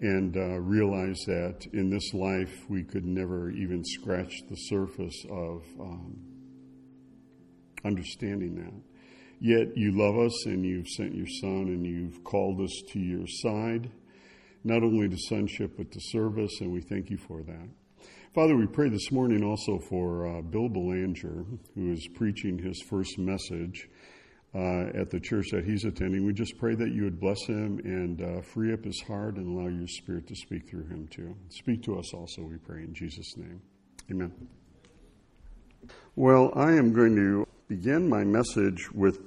[0.00, 5.62] and uh, realize that in this life we could never even scratch the surface of
[5.80, 6.16] um,
[7.84, 8.74] understanding that.
[9.40, 13.26] Yet you love us and you've sent your Son and you've called us to your
[13.26, 13.90] side,
[14.62, 17.68] not only to sonship but to service, and we thank you for that.
[18.34, 23.18] Father, we pray this morning also for uh, Bill Belanger, who is preaching his first
[23.18, 23.88] message
[24.54, 26.24] at the church that he's attending.
[26.24, 29.58] We just pray that you would bless him and uh, free up his heart and
[29.58, 31.34] allow your spirit to speak through him too.
[31.48, 33.60] Speak to us also, we pray, in Jesus' name.
[34.10, 34.32] Amen.
[36.16, 39.20] Well, I am going to begin my message with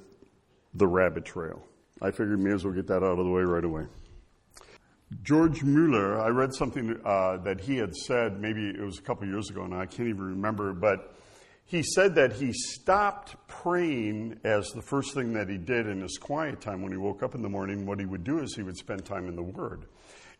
[0.74, 1.62] the rabbit trail.
[2.00, 3.84] I figured may as well get that out of the way right away.
[5.22, 9.26] George Mueller, I read something uh, that he had said, maybe it was a couple
[9.26, 11.17] years ago now, I can't even remember, but
[11.68, 16.16] he said that he stopped praying as the first thing that he did in his
[16.16, 17.84] quiet time when he woke up in the morning.
[17.84, 19.84] What he would do is he would spend time in the Word.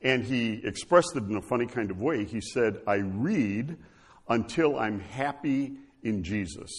[0.00, 2.24] And he expressed it in a funny kind of way.
[2.24, 3.76] He said, I read
[4.30, 6.70] until I'm happy in Jesus.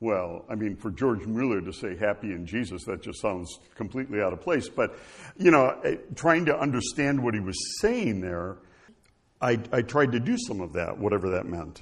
[0.00, 4.20] Well, I mean, for George Mueller to say happy in Jesus, that just sounds completely
[4.20, 4.68] out of place.
[4.68, 4.98] But,
[5.38, 8.58] you know, eh, trying to understand what he was saying there,
[9.40, 11.80] I, I tried to do some of that, whatever that meant.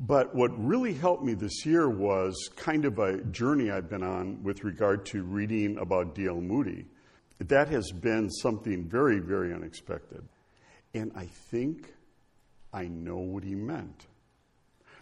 [0.00, 4.42] But what really helped me this year was kind of a journey I've been on
[4.42, 6.40] with regard to reading about D.L.
[6.40, 6.86] Moody.
[7.38, 10.26] That has been something very, very unexpected.
[10.94, 11.92] And I think
[12.72, 14.06] I know what he meant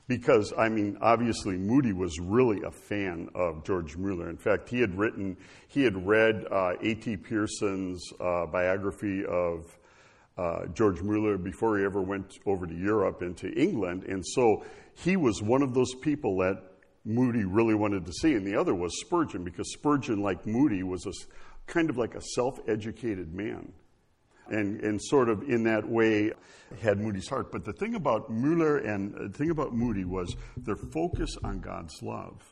[0.09, 4.29] because, I mean, obviously Moody was really a fan of George Mueller.
[4.29, 5.37] In fact, he had written,
[5.69, 7.19] he had read uh, A.T.
[7.19, 9.79] Pierson's uh, biography of
[10.39, 14.05] uh, George Mueller before he ever went over to Europe and to England.
[14.05, 16.63] And so he was one of those people that
[17.05, 18.35] Moody really wanted to see.
[18.35, 21.13] And the other was Spurgeon, because Spurgeon, like Moody, was a,
[21.67, 23.73] kind of like a self educated man
[24.49, 26.33] and, and sort of in that way
[26.81, 27.51] had Moody's heart.
[27.51, 32.03] But the thing about Mueller and the thing about Moody was their focus on God's
[32.03, 32.43] love.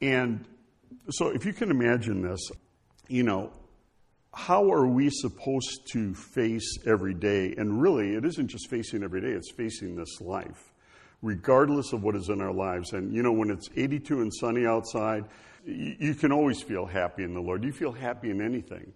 [0.00, 0.44] And
[1.10, 2.50] so if you can imagine this,
[3.08, 3.52] you know,
[4.34, 7.54] how are we supposed to face every day?
[7.56, 10.72] And really, it isn't just facing every day, it's facing this life,
[11.20, 12.92] regardless of what is in our lives.
[12.92, 15.24] And, you know, when it's 82 and sunny outside,
[15.64, 17.62] you can always feel happy in the Lord.
[17.62, 18.92] You feel happy in anything.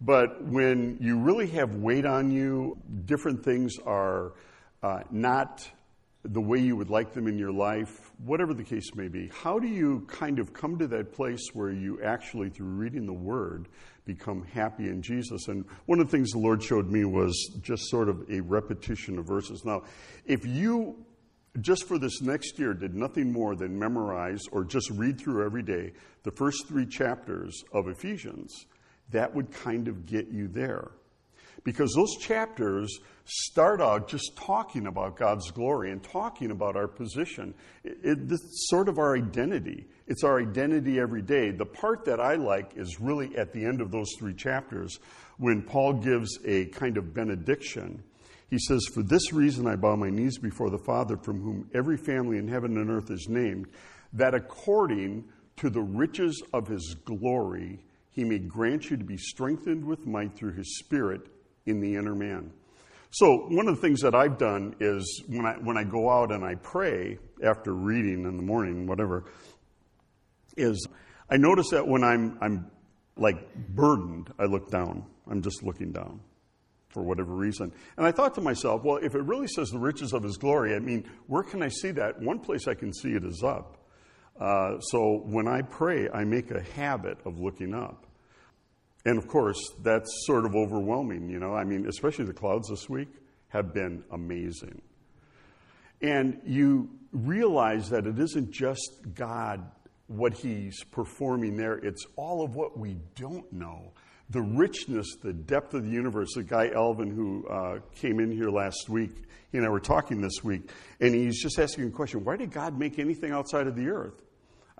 [0.00, 4.32] But when you really have weight on you, different things are
[4.82, 5.68] uh, not
[6.24, 9.58] the way you would like them in your life, whatever the case may be, how
[9.58, 13.68] do you kind of come to that place where you actually, through reading the Word,
[14.04, 15.48] become happy in Jesus?
[15.48, 19.18] And one of the things the Lord showed me was just sort of a repetition
[19.18, 19.64] of verses.
[19.64, 19.82] Now,
[20.26, 21.04] if you
[21.60, 25.62] just for this next year did nothing more than memorize or just read through every
[25.62, 25.92] day
[26.22, 28.66] the first three chapters of Ephesians,
[29.10, 30.92] that would kind of get you there.
[31.64, 37.54] Because those chapters start out just talking about God's glory and talking about our position.
[37.84, 39.86] It, it, it's sort of our identity.
[40.06, 41.50] It's our identity every day.
[41.50, 44.98] The part that I like is really at the end of those three chapters
[45.38, 48.02] when Paul gives a kind of benediction.
[48.48, 51.96] He says, For this reason I bow my knees before the Father, from whom every
[51.96, 53.68] family in heaven and earth is named,
[54.12, 55.24] that according
[55.58, 60.34] to the riches of his glory, he may grant you to be strengthened with might
[60.34, 61.28] through his Spirit
[61.70, 62.52] in the inner man.
[63.12, 66.30] So, one of the things that I've done is when I, when I go out
[66.30, 69.24] and I pray after reading in the morning, whatever,
[70.56, 70.86] is
[71.28, 72.70] I notice that when I'm, I'm
[73.16, 75.06] like burdened, I look down.
[75.28, 76.20] I'm just looking down
[76.88, 77.72] for whatever reason.
[77.96, 80.74] And I thought to myself, well, if it really says the riches of his glory,
[80.74, 82.20] I mean, where can I see that?
[82.20, 83.78] One place I can see it is up.
[84.40, 88.06] Uh, so when I pray, I make a habit of looking up.
[89.04, 91.54] And of course, that's sort of overwhelming, you know.
[91.54, 93.08] I mean, especially the clouds this week
[93.48, 94.82] have been amazing.
[96.02, 99.70] And you realize that it isn't just God,
[100.06, 103.92] what He's performing there, it's all of what we don't know.
[104.30, 106.34] The richness, the depth of the universe.
[106.34, 109.10] The guy Elvin, who uh, came in here last week,
[109.50, 110.70] he and I were talking this week,
[111.00, 114.22] and he's just asking a question why did God make anything outside of the earth?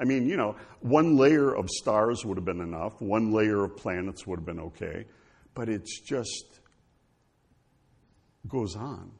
[0.00, 3.76] I mean, you know, one layer of stars would have been enough, one layer of
[3.76, 5.05] planets would have been okay,
[5.55, 6.61] but it's just
[8.49, 9.12] goes on.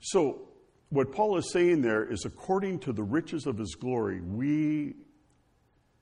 [0.00, 0.48] So,
[0.88, 4.94] what Paul is saying there is according to the riches of his glory, we,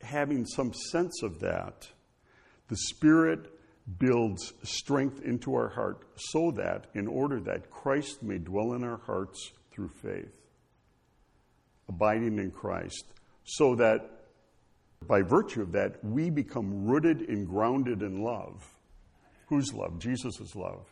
[0.00, 1.88] having some sense of that,
[2.68, 3.50] the Spirit
[3.98, 9.00] builds strength into our heart so that, in order that Christ may dwell in our
[9.06, 10.36] hearts through faith,
[11.88, 13.06] abiding in Christ
[13.44, 14.08] so that
[15.06, 18.64] by virtue of that, we become rooted and grounded in love.
[19.46, 19.98] Whose love?
[19.98, 20.86] Jesus' love.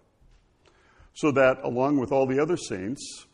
[1.15, 3.27] So that, along with all the other saints,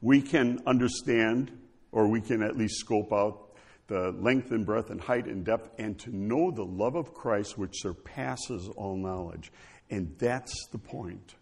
[0.00, 1.50] we can understand,
[1.92, 3.44] or we can at least scope out
[3.86, 7.56] the length and breadth and height and depth, and to know the love of Christ
[7.56, 9.50] which surpasses all knowledge.
[9.90, 11.34] And that's the point.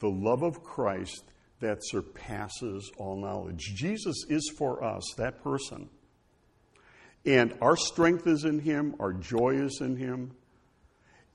[0.00, 1.24] The love of Christ
[1.64, 3.72] that surpasses all knowledge.
[3.74, 5.88] Jesus is for us, that person.
[7.24, 10.32] And our strength is in Him, our joy is in Him.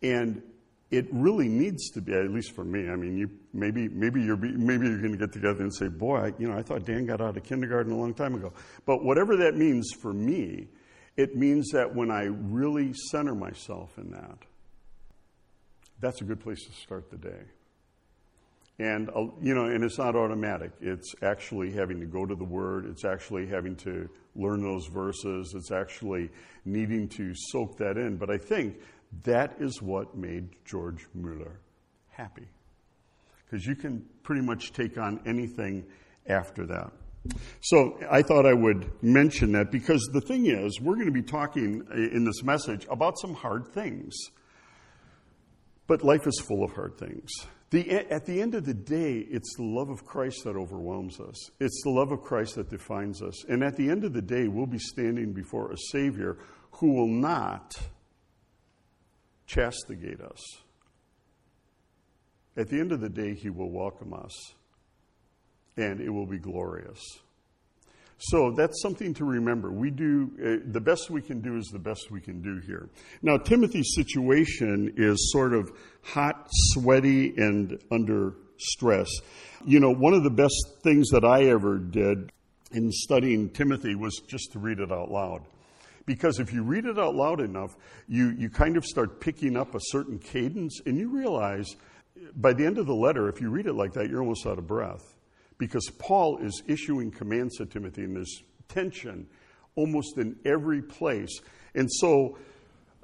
[0.04, 0.44] And
[0.92, 2.90] it really needs to be, at least for me.
[2.90, 6.18] I mean, you, maybe, maybe you're, maybe you're going to get together and say, boy,
[6.18, 8.54] I, you know, I thought Dan got out of kindergarten a long time ago.
[8.86, 10.68] But whatever that means for me,
[11.18, 14.38] it means that when I really center myself in that,
[16.00, 17.42] that's a good place to start the day.
[18.80, 20.72] And, uh, you know, and it's not automatic.
[20.80, 22.86] It's actually having to go to the Word.
[22.86, 25.54] It's actually having to learn those verses.
[25.54, 26.30] It's actually
[26.64, 28.16] needing to soak that in.
[28.16, 28.78] But I think
[29.24, 31.60] that is what made George Mueller
[32.08, 32.48] happy.
[33.46, 35.86] Because you can pretty much take on anything
[36.28, 36.92] after that.
[37.62, 41.22] So I thought I would mention that because the thing is, we're going to be
[41.22, 44.16] talking in this message about some hard things.
[45.86, 47.30] But life is full of hard things.
[47.72, 51.52] The, at the end of the day, it's the love of Christ that overwhelms us.
[51.60, 53.46] It's the love of Christ that defines us.
[53.46, 56.38] And at the end of the day, we'll be standing before a Savior
[56.72, 57.80] who will not
[59.48, 60.42] chastigate us.
[62.58, 64.54] At the end of the day, He will welcome us,
[65.78, 67.02] and it will be glorious.
[68.20, 69.72] So that's something to remember.
[69.72, 72.90] We do uh, the best we can do is the best we can do here.
[73.22, 75.72] Now, Timothy's situation is sort of
[76.02, 79.08] hot, sweaty, and under stress.
[79.66, 82.30] You know, one of the best things that I ever did
[82.74, 85.46] in studying Timothy was just to read it out loud.
[86.06, 87.78] Because if you read it out loud enough,
[88.10, 91.74] you, you kind of start picking up a certain cadence, and you realize
[92.36, 94.58] by the end of the letter, if you read it like that, you're almost out
[94.58, 95.16] of breath
[95.60, 99.28] because Paul is issuing commands to Timothy, and there's tension
[99.76, 101.40] almost in every place.
[101.76, 102.40] And so,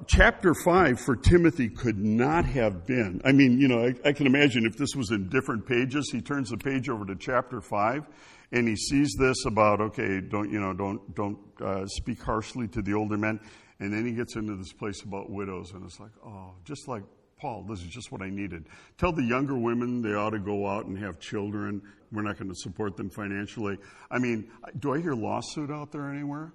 [0.08, 3.22] chapter 5 for Timothy could not have been.
[3.24, 6.22] I mean, you know, I, I, can imagine if this was in different pages, he
[6.22, 8.08] turns the page over to chapter 5
[8.52, 12.82] and he sees this about, okay, don't, you know, don't, don't uh, speak harshly to
[12.82, 13.40] the older men.
[13.80, 17.04] And then he gets into this place about widows, and it's like, oh, just like
[17.40, 18.66] Paul, this is just what I needed.
[18.98, 21.82] Tell the younger women they ought to go out and have children.
[22.12, 23.78] We're not going to support them financially.
[24.10, 24.50] I mean,
[24.80, 26.54] do I hear lawsuit out there anywhere?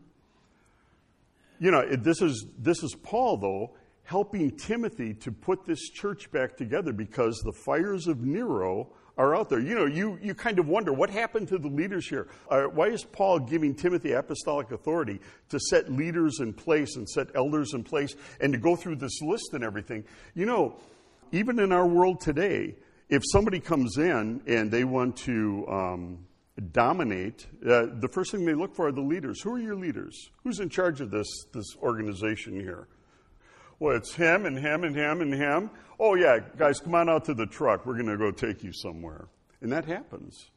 [1.59, 6.57] You know, this is, this is Paul, though, helping Timothy to put this church back
[6.57, 9.61] together because the fires of Nero are out there.
[9.61, 12.29] You know, you, you kind of wonder what happened to the leaders here.
[12.51, 15.21] Uh, why is Paul giving Timothy apostolic authority
[15.51, 19.21] to set leaders in place and set elders in place and to go through this
[19.23, 20.05] list and everything?
[20.35, 20.77] You know,
[21.33, 22.77] even in our world today,
[23.09, 26.27] if somebody comes in and they want to um,
[26.73, 29.41] dominate, uh, the first thing they look for are the leaders.
[29.43, 30.31] Who are your leaders?
[30.45, 32.89] Who's in charge of this, this organization here?
[33.81, 35.71] Well, it's him and him and him and him.
[35.99, 37.87] Oh, yeah, guys, come on out to the truck.
[37.87, 39.27] We're going to go take you somewhere.
[39.63, 40.51] And that happens.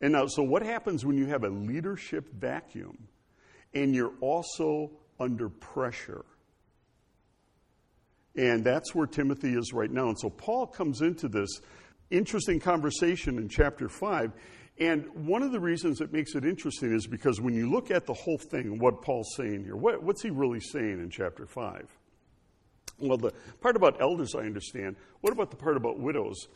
[0.00, 3.08] And now, so what happens when you have a leadership vacuum
[3.72, 6.24] and you're also under pressure?
[8.34, 10.08] And that's where Timothy is right now.
[10.08, 11.60] And so Paul comes into this
[12.10, 14.32] interesting conversation in chapter 5.
[14.78, 18.04] And one of the reasons it makes it interesting is because when you look at
[18.04, 21.46] the whole thing, and what Paul's saying here, what, what's he really saying in chapter
[21.46, 21.86] 5?
[22.98, 24.96] Well, the part about elders I understand.
[25.20, 26.48] What about the part about widows?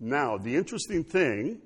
[0.00, 1.60] Now, the interesting thing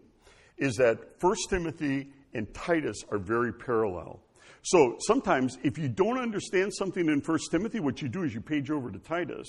[0.57, 4.21] is that 1 Timothy and Titus are very parallel.
[4.63, 8.41] So sometimes, if you don't understand something in 1 Timothy, what you do is you
[8.41, 9.49] page over to Titus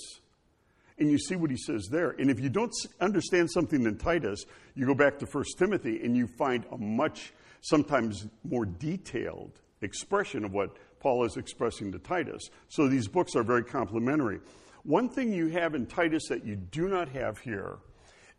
[0.97, 2.11] and you see what he says there.
[2.11, 6.15] And if you don't understand something in Titus, you go back to 1 Timothy and
[6.15, 12.49] you find a much, sometimes more detailed expression of what Paul is expressing to Titus.
[12.69, 14.39] So these books are very complementary.
[14.83, 17.77] One thing you have in Titus that you do not have here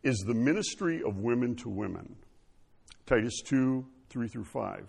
[0.03, 2.15] is the ministry of women to women.
[3.05, 4.87] Titus 2 3 through 5.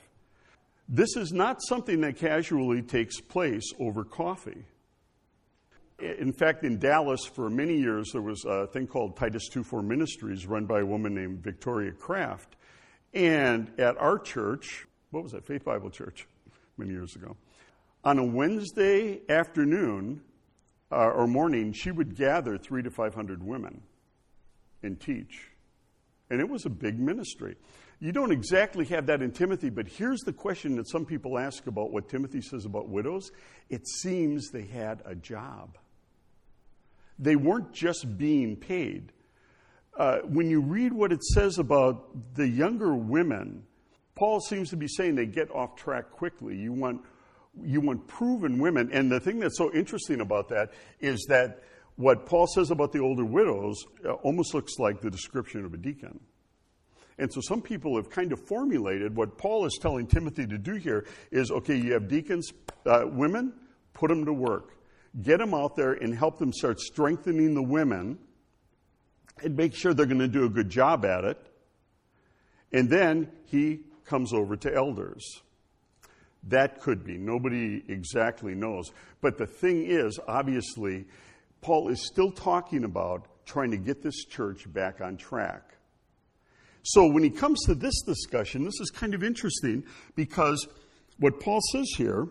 [0.88, 4.64] This is not something that casually takes place over coffee.
[5.98, 9.82] In fact, in Dallas, for many years, there was a thing called Titus 2 4
[9.82, 12.56] Ministries run by a woman named Victoria Kraft.
[13.14, 16.28] And at our church, what was that, Faith Bible Church,
[16.76, 17.36] many years ago,
[18.04, 20.20] on a Wednesday afternoon,
[20.90, 23.82] uh, or morning, she would gather three to 500 women
[24.82, 25.50] and teach.
[26.30, 27.56] And it was a big ministry.
[27.98, 31.66] You don't exactly have that in Timothy, but here's the question that some people ask
[31.66, 33.30] about what Timothy says about widows.
[33.70, 35.78] It seems they had a job.
[37.18, 39.12] They weren't just being paid.
[39.96, 43.62] Uh, when you read what it says about the younger women,
[44.14, 46.56] Paul seems to be saying they get off track quickly.
[46.56, 47.00] You want,
[47.62, 48.90] you want proven women.
[48.92, 51.62] And the thing that's so interesting about that is that
[51.96, 55.78] what Paul says about the older widows uh, almost looks like the description of a
[55.78, 56.20] deacon.
[57.18, 60.74] And so some people have kind of formulated what Paul is telling Timothy to do
[60.74, 62.52] here is okay, you have deacons,
[62.84, 63.54] uh, women,
[63.94, 64.76] put them to work.
[65.22, 68.18] Get them out there and help them start strengthening the women
[69.42, 71.38] and make sure they're going to do a good job at it.
[72.72, 75.40] And then he comes over to elders.
[76.48, 77.18] That could be.
[77.18, 78.92] Nobody exactly knows.
[79.20, 81.06] But the thing is, obviously,
[81.60, 85.76] Paul is still talking about trying to get this church back on track.
[86.82, 89.84] So when he comes to this discussion, this is kind of interesting
[90.14, 90.68] because
[91.18, 92.28] what Paul says here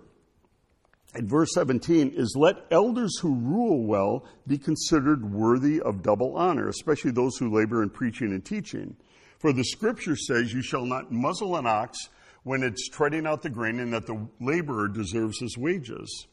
[1.14, 6.70] in verse 17 is let elders who rule well be considered worthy of double honor,
[6.70, 8.96] especially those who labor in preaching and teaching.
[9.40, 11.98] For the scripture says, You shall not muzzle an ox
[12.46, 16.28] when it's treading out the grain, and that the laborer deserves his wages.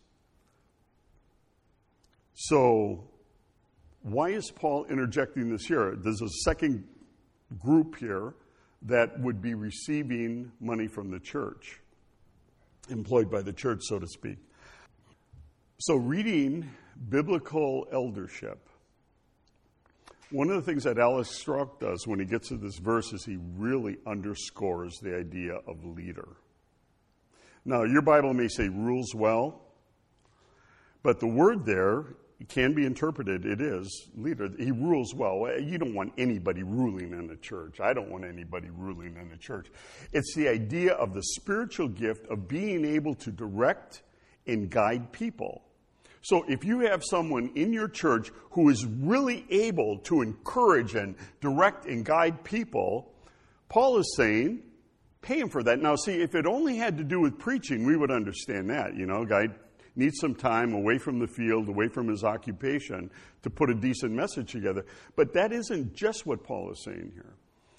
[2.35, 3.05] So,
[4.03, 5.97] why is Paul interjecting this here?
[5.97, 6.87] There's a second
[7.59, 8.35] group here
[8.83, 11.81] that would be receiving money from the church,
[12.91, 14.37] employed by the church, so to speak.
[15.79, 16.71] So, reading
[17.09, 18.69] biblical eldership,
[20.33, 23.25] one of the things that Alex Strauch does when he gets to this verse is
[23.25, 26.37] he really underscores the idea of leader.
[27.65, 29.61] Now, your Bible may say rules well,
[31.03, 32.07] but the word there
[32.49, 34.49] can be interpreted, it is leader.
[34.59, 35.49] He rules well.
[35.61, 37.81] You don't want anybody ruling in the church.
[37.81, 39.69] I don't want anybody ruling in the church.
[40.13, 44.03] It's the idea of the spiritual gift of being able to direct
[44.47, 45.63] and guide people.
[46.23, 51.17] So if you have someone in your church who is really able to encourage and
[51.41, 53.13] direct and guide people,
[53.69, 54.63] Paul is saying,
[55.21, 55.81] pay him for that.
[55.81, 58.97] Now, see, if it only had to do with preaching, we would understand that.
[58.97, 59.49] You know, guy
[59.97, 63.11] needs some time away from the field, away from his occupation
[63.43, 64.85] to put a decent message together.
[65.17, 67.35] But that isn't just what Paul is saying here.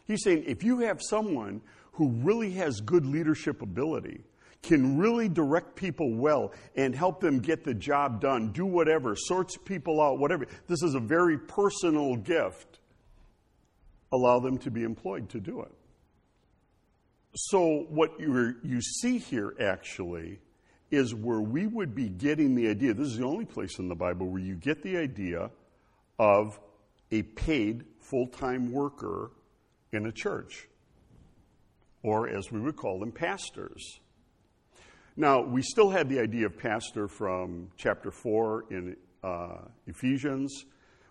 [0.05, 1.61] He's saying if you have someone
[1.93, 4.25] who really has good leadership ability,
[4.63, 9.57] can really direct people well and help them get the job done, do whatever, sorts
[9.57, 10.47] people out, whatever.
[10.67, 12.79] This is a very personal gift.
[14.11, 15.71] Allow them to be employed to do it.
[17.35, 20.39] So, what you you see here actually
[20.91, 22.93] is where we would be getting the idea.
[22.93, 25.49] This is the only place in the Bible where you get the idea
[26.19, 26.59] of
[27.11, 29.31] a paid full time worker
[29.91, 30.67] in a church,
[32.03, 33.99] or as we would call them, pastors.
[35.15, 40.65] Now, we still had the idea of pastor from chapter 4 in uh, Ephesians,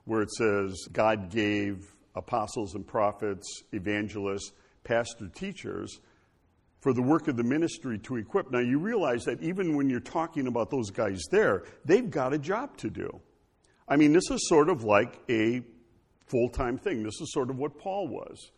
[0.06, 6.00] where it says God gave apostles and prophets, evangelists, pastor teachers
[6.80, 8.50] for the work of the ministry to equip.
[8.50, 12.38] Now, you realize that even when you're talking about those guys there, they've got a
[12.38, 13.20] job to do.
[13.88, 15.62] I mean, this is sort of like a
[16.26, 17.04] full time thing.
[17.04, 18.50] This is sort of what Paul was.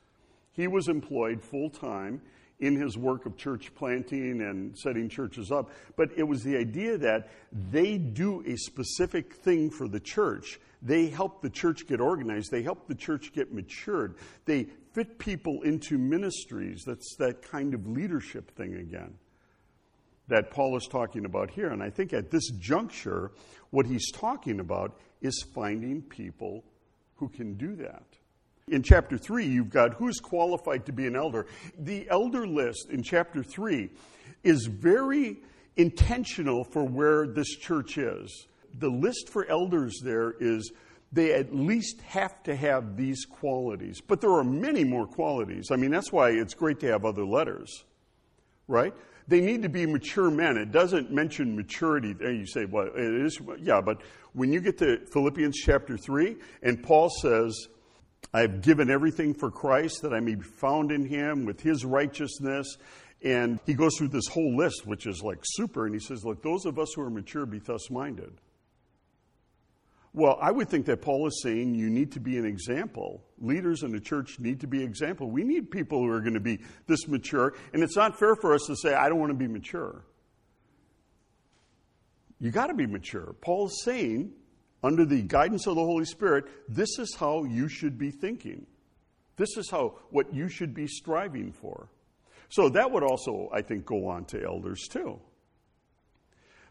[0.53, 2.23] He was employed full time
[2.65, 6.97] in his work of church planting and setting churches up, but it was the idea
[6.97, 10.59] that they do a specific thing for the church.
[10.81, 15.63] They help the church get organized, they help the church get matured, they fit people
[15.63, 16.85] into ministries.
[16.87, 19.15] That's that kind of leadership thing again
[20.29, 21.69] that Paul is talking about here.
[21.69, 23.33] And I think at this juncture,
[23.71, 26.65] what he's talking about is finding people
[27.17, 28.05] who can do that.
[28.69, 31.47] In chapter 3, you've got who's qualified to be an elder.
[31.79, 33.91] The elder list in chapter 3
[34.43, 35.43] is very
[35.77, 38.47] intentional for where this church is.
[38.79, 40.73] The list for elders there is
[41.13, 44.01] they at least have to have these qualities.
[44.01, 45.69] But there are many more qualities.
[45.71, 47.85] I mean, that's why it's great to have other letters,
[48.67, 48.93] right?
[49.29, 50.57] They need to be mature men.
[50.57, 52.33] It doesn't mention maturity there.
[52.33, 54.03] You say, well, it is, yeah, but
[54.33, 57.69] when you get to Philippians chapter 3, and Paul says,
[58.33, 62.77] I've given everything for Christ that I may be found in him with his righteousness.
[63.23, 66.43] And he goes through this whole list, which is like super, and he says, Look,
[66.43, 68.33] those of us who are mature be thus minded.
[70.13, 73.25] Well, I would think that Paul is saying you need to be an example.
[73.41, 75.29] Leaders in the church need to be example.
[75.29, 78.55] We need people who are going to be this mature, and it's not fair for
[78.55, 80.05] us to say, I don't want to be mature.
[82.39, 83.35] You got to be mature.
[83.41, 84.33] Paul's saying
[84.85, 88.67] under the guidance of the Holy Spirit, this is how you should be thinking.
[89.37, 91.89] This is how what you should be striving for.
[92.51, 95.19] So that would also, I think, go on to elders too.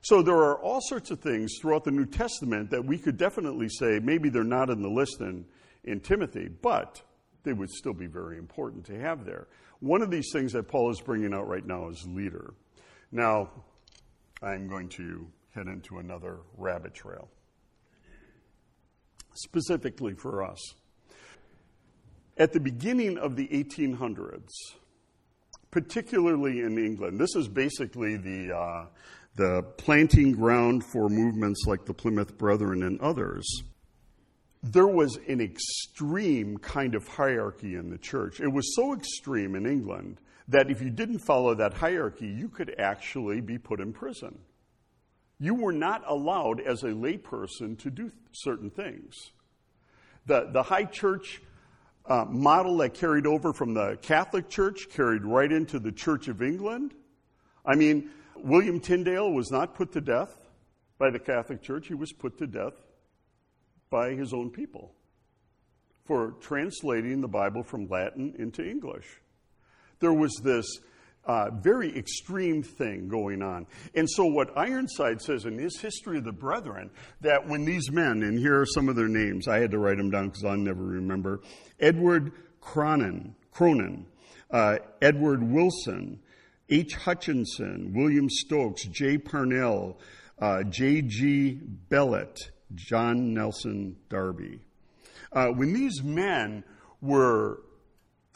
[0.01, 3.69] So there are all sorts of things throughout the New Testament that we could definitely
[3.69, 5.45] say maybe they're not in the list in,
[5.83, 7.01] in Timothy, but
[7.43, 9.47] they would still be very important to have there.
[9.79, 12.53] One of these things that Paul is bringing out right now is leader.
[13.11, 13.49] Now,
[14.41, 17.29] I'm going to head into another rabbit trail,
[19.33, 20.59] specifically for us.
[22.37, 24.49] At the beginning of the 1800s,
[25.69, 28.85] particularly in England, this is basically the, uh,
[29.35, 33.45] the planting ground for movements like the Plymouth Brethren and others.
[34.63, 38.39] There was an extreme kind of hierarchy in the church.
[38.39, 42.75] It was so extreme in England that if you didn't follow that hierarchy, you could
[42.79, 44.39] actually be put in prison.
[45.39, 49.31] You were not allowed as a layperson to do certain things.
[50.25, 51.41] The, the high church
[52.05, 56.41] uh, model that carried over from the Catholic Church carried right into the Church of
[56.41, 56.93] England.
[57.65, 60.37] I mean, William Tyndale was not put to death
[60.97, 62.73] by the Catholic Church, he was put to death
[63.89, 64.93] by his own people
[66.05, 69.05] for translating the Bible from Latin into English.
[69.99, 70.65] There was this
[71.25, 73.65] uh, very extreme thing going on.
[73.95, 76.89] And so, what Ironside says in his History of the Brethren,
[77.21, 79.97] that when these men, and here are some of their names, I had to write
[79.97, 81.41] them down because I'll never remember
[81.79, 84.05] Edward Cronin, Cronin
[84.53, 86.19] uh, Edward Wilson,
[86.69, 86.93] H.
[86.95, 89.17] Hutchinson, William Stokes, J.
[89.17, 89.99] Parnell,
[90.39, 91.59] uh, J.G.
[91.89, 94.59] Bellett, John Nelson Darby.
[95.31, 96.63] Uh, when these men
[97.01, 97.61] were,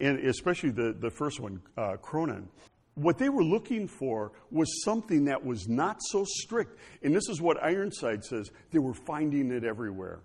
[0.01, 2.50] and especially the, the first one, uh, Cronin,
[2.98, 6.80] what they were looking for was something that was not so strict.
[7.04, 10.22] And this is what Ironside says they were finding it everywhere.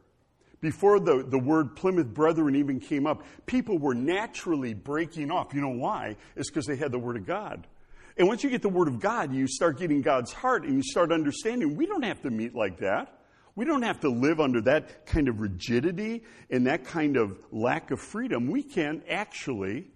[0.62, 5.52] Before the, the word Plymouth Brethren even came up, people were naturally breaking off.
[5.52, 6.17] You know why?
[6.35, 7.67] It's because they had the Word of God.
[8.17, 10.83] And once you get the Word of God, you start getting God's heart and you
[10.83, 13.19] start understanding we don't have to meet like that.
[13.55, 17.91] We don't have to live under that kind of rigidity and that kind of lack
[17.91, 18.47] of freedom.
[18.47, 19.91] We can actually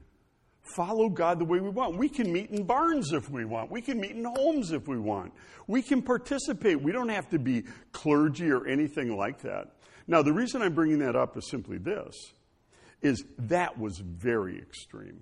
[0.75, 1.97] follow God the way we want.
[1.97, 3.71] We can meet in barns if we want.
[3.71, 5.33] We can meet in homes if we want.
[5.67, 6.81] We can participate.
[6.81, 9.73] We don't have to be clergy or anything like that.
[10.07, 12.15] Now, the reason I'm bringing that up is simply this
[13.03, 15.21] is that was very extreme.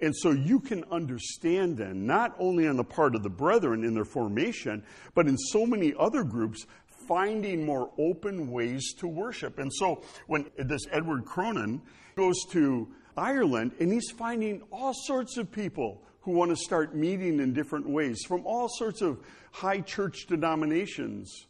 [0.00, 3.94] And so you can understand then, not only on the part of the brethren in
[3.94, 4.82] their formation,
[5.14, 6.66] but in so many other groups,
[7.06, 9.58] finding more open ways to worship.
[9.58, 11.82] And so when this Edward Cronin
[12.16, 12.88] goes to
[13.20, 17.88] Ireland and he's finding all sorts of people who want to start meeting in different
[17.88, 19.20] ways from all sorts of
[19.52, 21.46] high church denominations.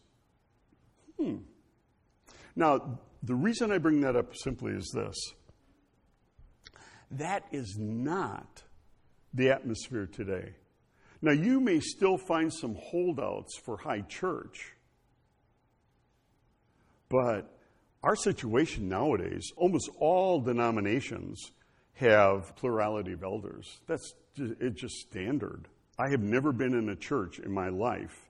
[1.19, 1.37] Hmm.
[2.57, 5.17] Now, the reason I bring that up simply is this
[7.13, 8.63] that is not
[9.33, 10.55] the atmosphere today.
[11.23, 14.75] Now, you may still find some holdouts for high church,
[17.09, 17.53] but
[18.03, 21.53] our situation nowadays, almost all denominations
[22.01, 23.81] have plurality of elders.
[23.87, 25.69] That's just, it's just standard.
[25.99, 28.29] I have never been in a church in my life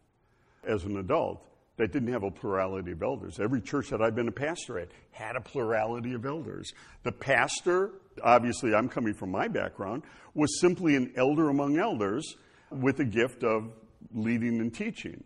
[0.64, 3.38] as an adult that didn't have a plurality of elders.
[3.40, 6.72] Every church that I've been a pastor at had a plurality of elders.
[7.04, 10.02] The pastor, obviously, I'm coming from my background,
[10.34, 12.36] was simply an elder among elders
[12.70, 13.72] with the gift of
[14.12, 15.24] leading and teaching.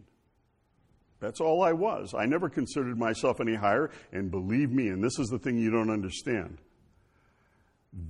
[1.18, 2.14] That's all I was.
[2.16, 5.70] I never considered myself any higher, and believe me, and this is the thing you
[5.70, 6.58] don't understand,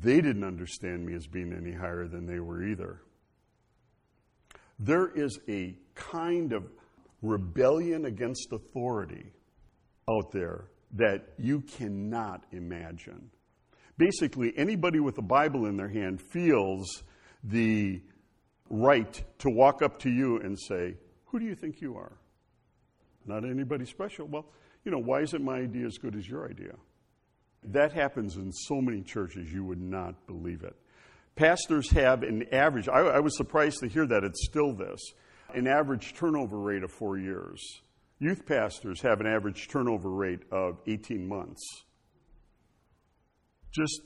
[0.01, 3.03] they didn't understand me as being any higher than they were either.
[4.79, 6.65] There is a kind of
[7.23, 9.33] rebellion against authority
[10.09, 13.31] out there that you cannot imagine.
[13.97, 17.03] Basically, anybody with a Bible in their hand feels
[17.43, 18.01] the
[18.69, 22.13] right to walk up to you and say, Who do you think you are?
[23.27, 24.27] Not anybody special.
[24.27, 24.47] Well,
[24.85, 26.75] you know, why isn't my idea as good as your idea?
[27.65, 30.77] That happens in so many churches, you would not believe it.
[31.37, 35.01] Pastors have an average, I, I was surprised to hear that it's still this
[35.55, 37.61] an average turnover rate of four years.
[38.19, 41.63] Youth pastors have an average turnover rate of 18 months.
[43.71, 44.03] Just,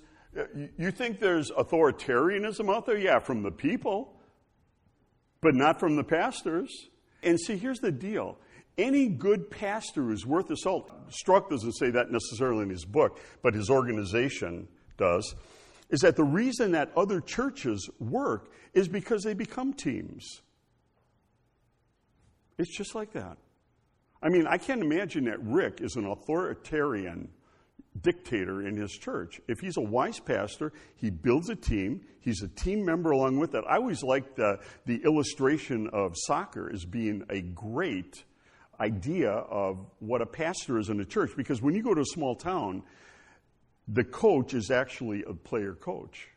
[0.77, 2.99] you think there's authoritarianism out there?
[2.99, 4.21] Yeah, from the people,
[5.40, 6.71] but not from the pastors.
[7.23, 8.38] And see, here's the deal.
[8.79, 10.91] Any good pastor is worth his salt.
[11.11, 15.35] Strauch doesn't say that necessarily in his book, but his organization does.
[15.91, 20.43] Is that the reason that other churches work is because they become teams.
[22.57, 23.38] It's just like that.
[24.23, 27.31] I mean, I can't imagine that Rick is an authoritarian
[28.03, 29.41] dictator in his church.
[29.49, 32.03] If he's a wise pastor, he builds a team.
[32.21, 33.64] He's a team member along with that.
[33.69, 38.25] I always like the, the illustration of soccer as being a great
[38.81, 42.07] idea of what a pastor is in a church because when you go to a
[42.07, 42.83] small town,
[43.88, 46.29] the coach is actually a player coach.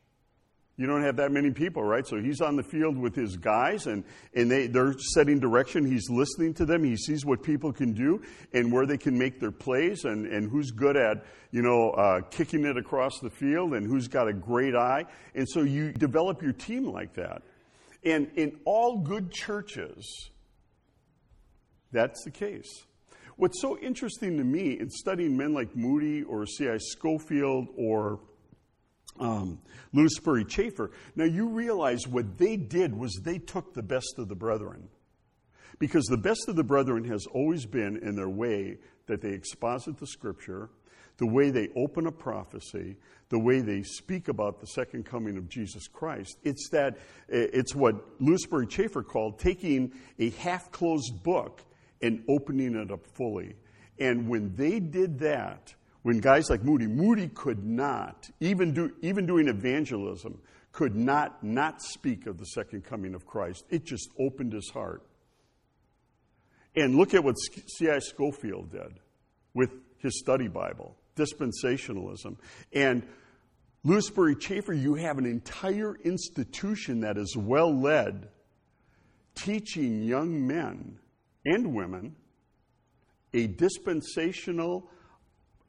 [0.77, 2.07] You don't have that many people, right?
[2.07, 5.85] So he's on the field with his guys and, and they, they're setting direction.
[5.85, 6.83] He's listening to them.
[6.83, 8.23] He sees what people can do
[8.53, 12.21] and where they can make their plays and, and who's good at, you know, uh,
[12.31, 15.05] kicking it across the field and who's got a great eye.
[15.35, 17.43] And so you develop your team like that.
[18.03, 20.31] And in all good churches,
[21.91, 22.85] that's the case.
[23.37, 26.77] What's so interesting to me in studying men like Moody or C.I.
[26.77, 28.19] Scofield or
[29.19, 29.59] um,
[29.93, 30.91] Lewis Sperry Chafer.
[31.15, 34.89] Now you realize what they did was they took the best of the brethren.
[35.79, 38.77] Because the best of the brethren has always been in their way
[39.07, 40.69] that they exposit the scripture,
[41.17, 42.97] the way they open a prophecy,
[43.29, 46.37] the way they speak about the second coming of Jesus Christ.
[46.43, 51.63] It's that it's what Lewis Sperry Chafer called taking a half closed book
[52.01, 53.55] and opening it up fully.
[53.99, 59.25] And when they did that, when guys like Moody, Moody could not, even, do, even
[59.25, 63.65] doing evangelism, could not not speak of the second coming of Christ.
[63.69, 65.03] It just opened his heart.
[66.75, 67.99] And look at what C.I.
[67.99, 68.99] Scofield did
[69.53, 72.37] with his study Bible, dispensationalism.
[72.71, 73.03] And
[73.83, 78.29] Lewis Sperry Chafer, you have an entire institution that is well led,
[79.35, 80.97] teaching young men
[81.45, 82.15] and women
[83.33, 84.89] a dispensational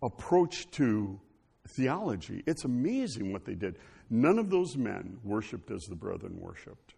[0.03, 1.21] approach to
[1.69, 2.43] theology.
[2.47, 3.77] It's amazing what they did.
[4.11, 6.95] None of those men worshiped as the brethren worshiped.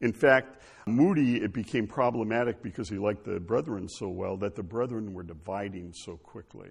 [0.00, 4.62] In fact, Moody, it became problematic because he liked the brethren so well that the
[4.62, 6.70] brethren were dividing so quickly.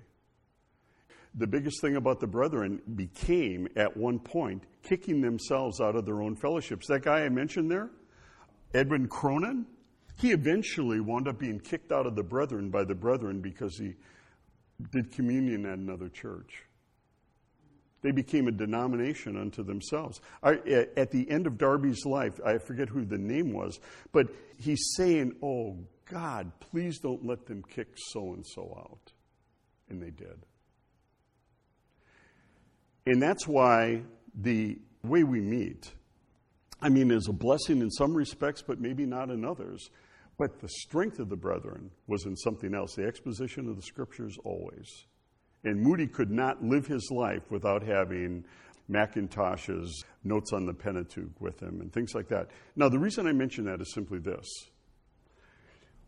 [1.36, 6.21] The biggest thing about the brethren became, at one point, kicking themselves out of their
[6.21, 6.88] own fellowships.
[6.88, 7.89] That guy I mentioned there,
[8.73, 9.65] Edwin Cronin,
[10.17, 13.95] he eventually wound up being kicked out of the brethren by the brethren because he
[14.91, 16.63] did communion at another church.
[18.02, 20.19] They became a denomination unto themselves.
[20.43, 20.56] I,
[20.97, 23.80] at the end of Darby's life, I forget who the name was,
[24.12, 24.28] but
[24.60, 29.13] he's saying, Oh, God, please don't let them kick so and so out.
[29.89, 30.45] And they did.
[33.06, 34.04] And that's why
[34.36, 35.93] the way we meet,
[36.83, 39.89] I mean, is a blessing in some respects, but maybe not in others.
[40.37, 44.37] But the strength of the brethren was in something else the exposition of the scriptures
[44.43, 45.05] always.
[45.63, 48.43] And Moody could not live his life without having
[48.89, 52.49] Mackintosh's notes on the Pentateuch with him and things like that.
[52.75, 54.45] Now, the reason I mention that is simply this.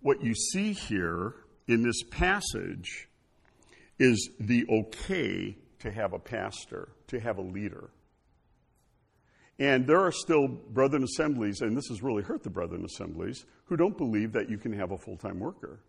[0.01, 1.35] What you see here
[1.69, 3.07] in this passage
[3.97, 7.91] is the okay to have a pastor, to have a leader.
[9.57, 13.77] And there are still brethren assemblies, and this has really hurt the brethren assemblies, who
[13.77, 15.79] don't believe that you can have a full time worker.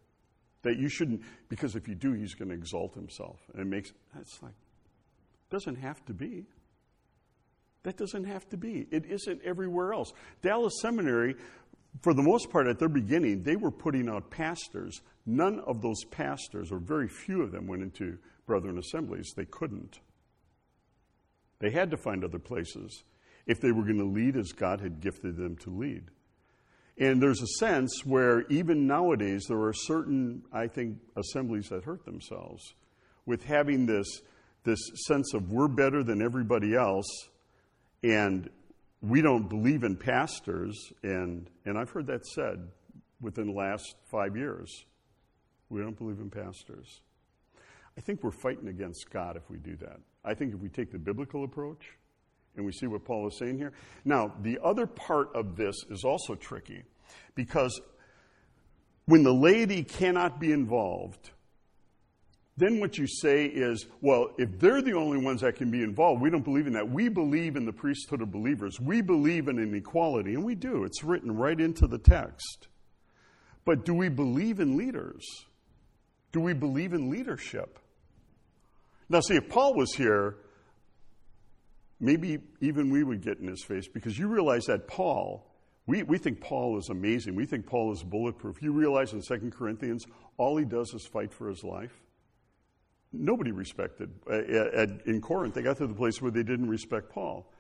[0.63, 3.39] That you shouldn't, because if you do, he's going to exalt himself.
[3.53, 4.55] And it makes, it's like,
[5.51, 6.47] doesn't have to be.
[7.83, 8.87] That doesn't have to be.
[8.91, 10.13] It isn't everywhere else.
[10.43, 11.37] Dallas Seminary,
[12.03, 15.01] for the most part, at their beginning, they were putting out pastors.
[15.25, 19.33] None of those pastors, or very few of them, went into brethren assemblies.
[19.37, 20.01] They couldn't.
[21.61, 23.05] They had to find other places
[23.47, 26.11] if they were going to lead as God had gifted them to lead.
[26.99, 32.05] And there's a sense where even nowadays there are certain, I think, assemblies that hurt
[32.05, 32.75] themselves
[33.27, 34.23] with having this,
[34.65, 37.07] this sense of we're better than everybody else
[38.03, 38.49] and
[39.03, 40.93] we don't believe in pastors.
[41.03, 42.69] And, and I've heard that said
[43.21, 44.85] within the last five years.
[45.69, 47.01] We don't believe in pastors.
[47.99, 49.99] I think we're fighting against God if we do that.
[50.25, 51.97] I think if we take the biblical approach,
[52.57, 53.73] and we see what Paul is saying here.
[54.05, 56.83] Now, the other part of this is also tricky
[57.35, 57.81] because
[59.07, 61.31] when the laity cannot be involved,
[62.57, 66.23] then what you say is, well, if they're the only ones that can be involved,
[66.23, 66.88] we don't believe in that.
[66.88, 68.81] We believe in the priesthood of believers.
[68.81, 70.85] We believe in inequality, and we do.
[70.85, 72.69] It's written right into the text.
[73.66, 75.25] But do we believe in leaders?
[76.33, 77.79] Do we believe in leadership?
[79.09, 80.37] Now, see, if Paul was here,
[82.01, 85.51] maybe even we would get in his face because you realize that Paul,
[85.87, 87.35] we, we think Paul is amazing.
[87.35, 88.63] We think Paul is bulletproof.
[88.63, 90.07] You realize in 2 Corinthians,
[90.37, 91.93] all he does is fight for his life.
[93.13, 94.11] Nobody respected.
[94.29, 97.51] Uh, uh, at, in Corinth, they got to the place where they didn't respect Paul.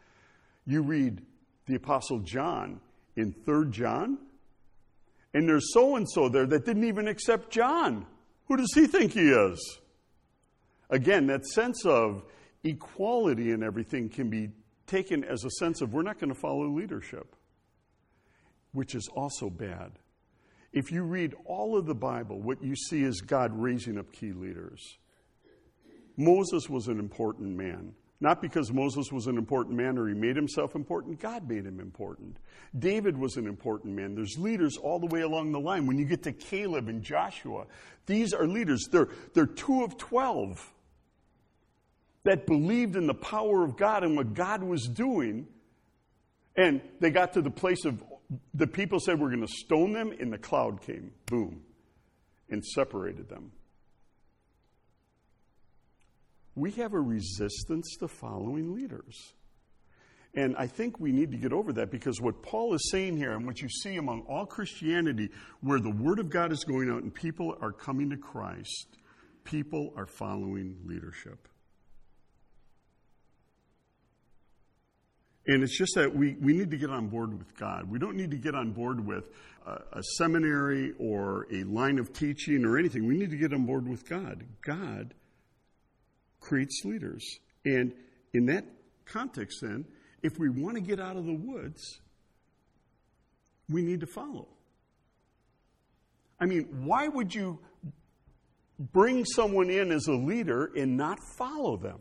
[0.66, 1.22] You read
[1.66, 2.80] the Apostle John
[3.14, 4.18] in 3 John,
[5.32, 8.06] and there's so and so there that didn't even accept John.
[8.48, 9.78] Who does he think he is?
[10.90, 12.24] Again, that sense of
[12.66, 14.50] equality and everything can be
[14.86, 17.34] taken as a sense of we're not going to follow leadership,
[18.72, 19.92] which is also bad.
[20.72, 24.32] If you read all of the Bible, what you see is God raising up key
[24.32, 24.98] leaders.
[26.16, 27.94] Moses was an important man.
[28.18, 31.80] Not because Moses was an important man or he made himself important, God made him
[31.80, 32.38] important.
[32.78, 34.14] David was an important man.
[34.14, 35.86] There's leaders all the way along the line.
[35.86, 37.66] When you get to Caleb and Joshua,
[38.06, 38.88] these are leaders.
[38.90, 40.72] They're, they're two of 12
[42.26, 45.46] that believed in the power of God and what God was doing.
[46.56, 48.02] And they got to the place of
[48.52, 51.62] the people said, We're going to stone them, and the cloud came, boom,
[52.50, 53.52] and separated them.
[56.56, 59.32] We have a resistance to following leaders.
[60.34, 63.32] And I think we need to get over that because what Paul is saying here,
[63.32, 67.04] and what you see among all Christianity, where the Word of God is going out
[67.04, 68.96] and people are coming to Christ,
[69.44, 71.48] people are following leadership.
[75.48, 77.88] And it's just that we, we need to get on board with God.
[77.88, 79.30] We don't need to get on board with
[79.64, 83.06] a, a, seminary or a line of teaching or anything.
[83.06, 84.44] We need to get on board with God.
[84.64, 85.14] God
[86.40, 87.24] creates leaders.
[87.64, 87.92] And
[88.34, 88.64] in that
[89.04, 89.84] context, then,
[90.22, 92.00] if we want to get out of the woods,
[93.68, 94.48] we need to follow.
[96.40, 97.60] I mean, why would you
[98.78, 102.00] bring someone in as a leader and not follow them?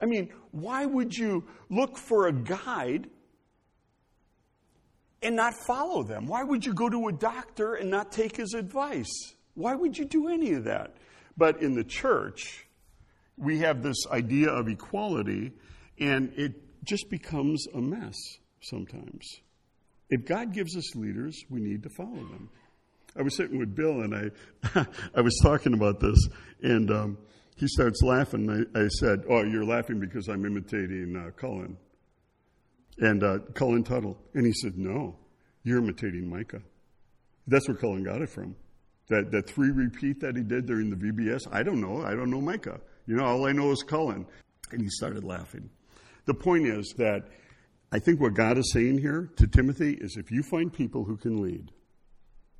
[0.00, 3.08] I mean, why would you look for a guide
[5.22, 6.26] and not follow them?
[6.26, 9.34] Why would you go to a doctor and not take his advice?
[9.54, 10.96] Why would you do any of that?
[11.36, 12.66] But in the church,
[13.36, 15.52] we have this idea of equality,
[15.98, 18.16] and it just becomes a mess
[18.60, 19.40] sometimes.
[20.10, 22.50] If God gives us leaders, we need to follow them.
[23.16, 26.18] I was sitting with Bill, and I, I was talking about this,
[26.62, 27.18] and um,
[27.54, 28.50] he starts laughing.
[28.50, 31.76] I, I, said, Oh, you're laughing because I'm imitating uh, Cullen.
[32.98, 34.16] And uh, Cullen Tuttle.
[34.34, 35.16] And he said, No,
[35.62, 36.62] you're imitating Micah.
[37.46, 38.56] That's where Cullen got it from.
[39.08, 42.02] That, that three repeat that he did during the VBS, I don't know.
[42.02, 42.80] I don't know Micah.
[43.06, 44.26] You know, all I know is Cullen.
[44.72, 45.68] And he started laughing.
[46.24, 47.28] The point is that
[47.92, 51.16] I think what God is saying here to Timothy is if you find people who
[51.16, 51.70] can lead,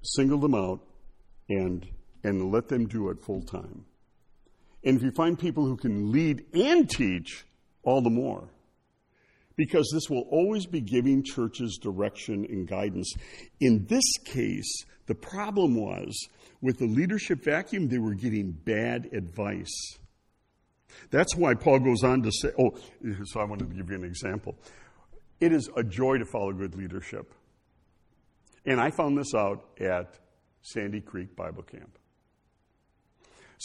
[0.02, 0.80] single them out
[1.48, 1.86] and,
[2.22, 3.86] and let them do it full time.
[4.84, 7.44] And if you find people who can lead and teach,
[7.82, 8.48] all the more.
[9.56, 13.14] Because this will always be giving churches direction and guidance.
[13.60, 16.28] In this case, the problem was
[16.60, 19.98] with the leadership vacuum, they were getting bad advice.
[21.10, 22.76] That's why Paul goes on to say, oh,
[23.24, 24.56] so I wanted to give you an example.
[25.40, 27.32] It is a joy to follow good leadership.
[28.64, 30.18] And I found this out at
[30.62, 31.98] Sandy Creek Bible Camp.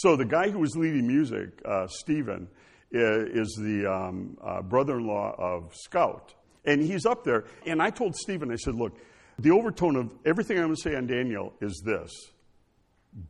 [0.00, 2.48] So the guy who was leading music, uh, Stephen,
[2.90, 6.32] is the um, uh, brother in law of Scout.
[6.64, 7.44] And he's up there.
[7.66, 8.96] And I told Stephen, I said, look,
[9.38, 12.10] the overtone of everything I'm going to say on Daniel is this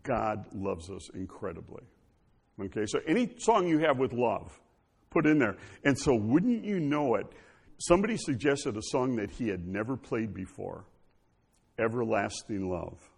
[0.05, 1.83] God loves us incredibly.
[2.63, 4.57] Okay, so any song you have with love,
[5.11, 5.57] put in there.
[5.85, 7.27] And so, wouldn't you know it?
[7.79, 10.85] Somebody suggested a song that he had never played before
[11.81, 13.10] Everlasting Love.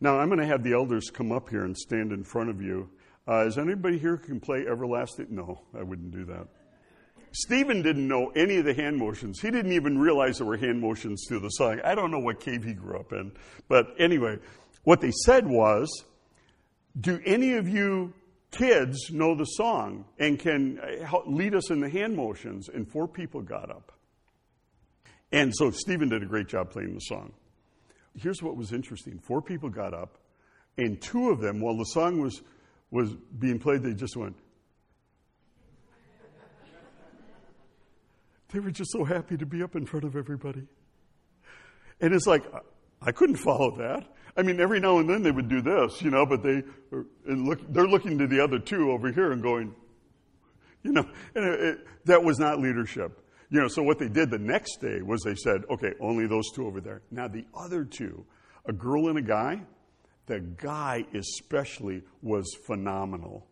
[0.00, 2.62] Now, I'm going to have the elders come up here and stand in front of
[2.62, 2.88] you.
[3.26, 5.26] Uh, is anybody here who can play Everlasting?
[5.30, 6.46] No, I wouldn't do that.
[7.32, 9.40] Stephen didn't know any of the hand motions.
[9.40, 11.80] He didn't even realize there were hand motions to the song.
[11.84, 13.32] I don't know what cave he grew up in.
[13.68, 14.38] But anyway,
[14.84, 16.04] what they said was
[16.98, 18.14] Do any of you
[18.50, 22.70] kids know the song and can uh, lead us in the hand motions?
[22.70, 23.92] And four people got up.
[25.30, 27.32] And so Stephen did a great job playing the song
[28.20, 30.18] here's what was interesting four people got up,
[30.76, 32.42] and two of them, while the song was,
[32.90, 34.36] was being played, they just went,
[38.52, 40.66] they were just so happy to be up in front of everybody.
[42.00, 42.44] And it's like,
[43.02, 44.06] I couldn't follow that.
[44.36, 46.62] I mean, every now and then they would do this, you know, but they
[47.26, 49.74] look, they're looking to the other two over here and going,
[50.84, 51.04] you know,
[51.34, 53.20] and it, it, that was not leadership.
[53.50, 56.50] You know, so what they did the next day was they said, okay, only those
[56.54, 57.02] two over there.
[57.10, 58.26] Now, the other two,
[58.66, 59.62] a girl and a guy,
[60.26, 63.46] the guy especially was phenomenal.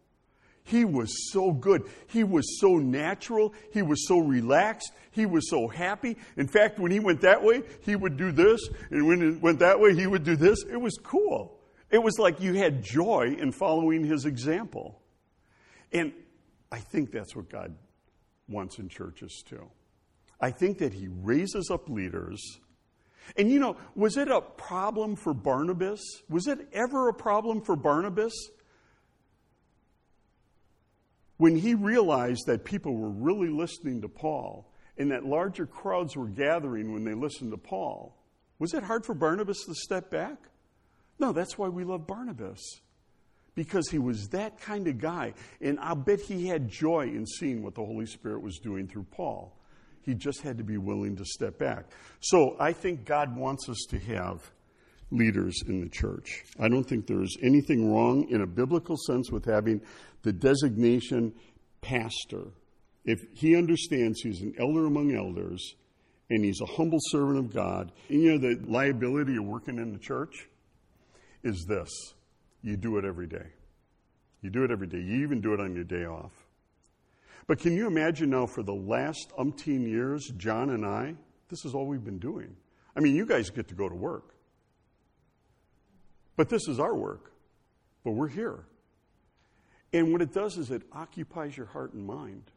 [0.64, 1.84] He was so good.
[2.08, 3.54] He was so natural.
[3.72, 4.92] He was so relaxed.
[5.12, 6.16] He was so happy.
[6.36, 8.68] In fact, when he went that way, he would do this.
[8.90, 10.64] And when he went that way, he would do this.
[10.64, 11.60] It was cool.
[11.90, 15.00] It was like you had joy in following his example.
[15.92, 16.12] And
[16.72, 17.76] I think that's what God
[18.48, 19.70] wants in churches too.
[20.40, 22.58] I think that he raises up leaders.
[23.36, 26.00] And you know, was it a problem for Barnabas?
[26.28, 28.32] Was it ever a problem for Barnabas
[31.38, 36.28] when he realized that people were really listening to Paul and that larger crowds were
[36.28, 38.16] gathering when they listened to Paul,
[38.58, 40.38] was it hard for Barnabas to step back?
[41.18, 42.60] No, that's why we love Barnabas.
[43.54, 45.34] Because he was that kind of guy.
[45.60, 49.06] And I'll bet he had joy in seeing what the Holy Spirit was doing through
[49.10, 49.55] Paul.
[50.06, 51.86] He just had to be willing to step back.
[52.20, 54.50] So I think God wants us to have
[55.10, 56.44] leaders in the church.
[56.60, 59.82] I don't think there's anything wrong in a biblical sense with having
[60.22, 61.34] the designation
[61.80, 62.52] pastor.
[63.04, 65.74] If he understands he's an elder among elders
[66.30, 69.92] and he's a humble servant of God, and you know the liability of working in
[69.92, 70.48] the church
[71.42, 71.90] is this
[72.62, 73.46] you do it every day.
[74.42, 74.98] You do it every day.
[74.98, 76.45] You even do it on your day off.
[77.46, 81.14] But can you imagine now for the last umpteen years, John and I,
[81.48, 82.56] this is all we've been doing.
[82.96, 84.34] I mean, you guys get to go to work.
[86.36, 87.32] But this is our work.
[88.04, 88.64] But we're here.
[89.92, 92.50] And what it does is it occupies your heart and mind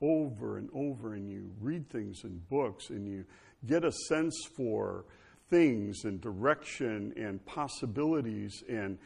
[0.00, 3.24] over and over, and you read things in books, and you
[3.66, 5.04] get a sense for
[5.48, 8.98] things and direction and possibilities and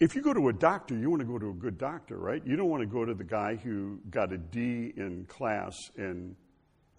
[0.00, 2.42] if you go to a doctor, you want to go to a good doctor, right?
[2.44, 6.36] You don't want to go to the guy who got a D in class and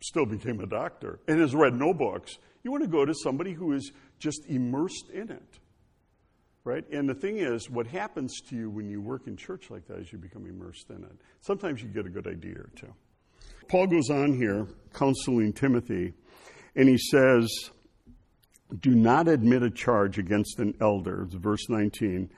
[0.01, 2.37] still became a doctor and has read no books.
[2.63, 5.59] You want to go to somebody who is just immersed in it,
[6.63, 6.83] right?
[6.91, 9.99] And the thing is, what happens to you when you work in church like that
[9.99, 11.15] is you become immersed in it.
[11.41, 12.93] Sometimes you get a good idea or two.
[13.67, 16.13] Paul goes on here, counseling Timothy,
[16.75, 17.49] and he says,
[18.79, 22.29] Do not admit a charge against an elder, verse 19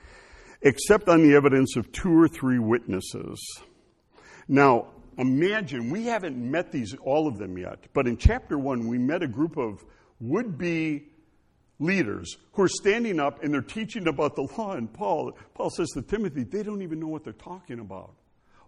[0.62, 3.60] except on the evidence of two or three witnesses.
[4.48, 8.98] Now, imagine, we haven't met these, all of them yet, but in chapter one, we
[8.98, 9.84] met a group of
[10.20, 11.04] would be
[11.78, 14.72] leaders who are standing up and they're teaching about the law.
[14.72, 18.14] And Paul, Paul says to Timothy, they don't even know what they're talking about.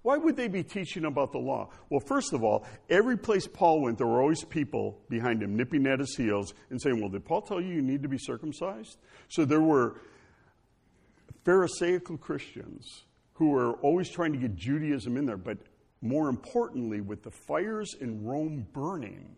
[0.03, 1.69] Why would they be teaching about the law?
[1.91, 5.87] Well, first of all, every place Paul went, there were always people behind him nipping
[5.87, 8.97] at his heels and saying, Well, did Paul tell you you need to be circumcised?
[9.29, 10.01] So there were
[11.45, 15.59] Pharisaical Christians who are always trying to get Judaism in there, but
[16.03, 19.37] more importantly, with the fires in Rome burning,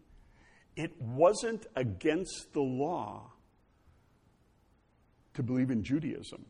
[0.77, 3.31] it wasn't against the law
[5.35, 6.45] to believe in Judaism.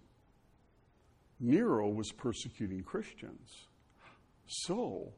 [1.40, 3.66] Nero was persecuting Christians.
[4.46, 5.12] So,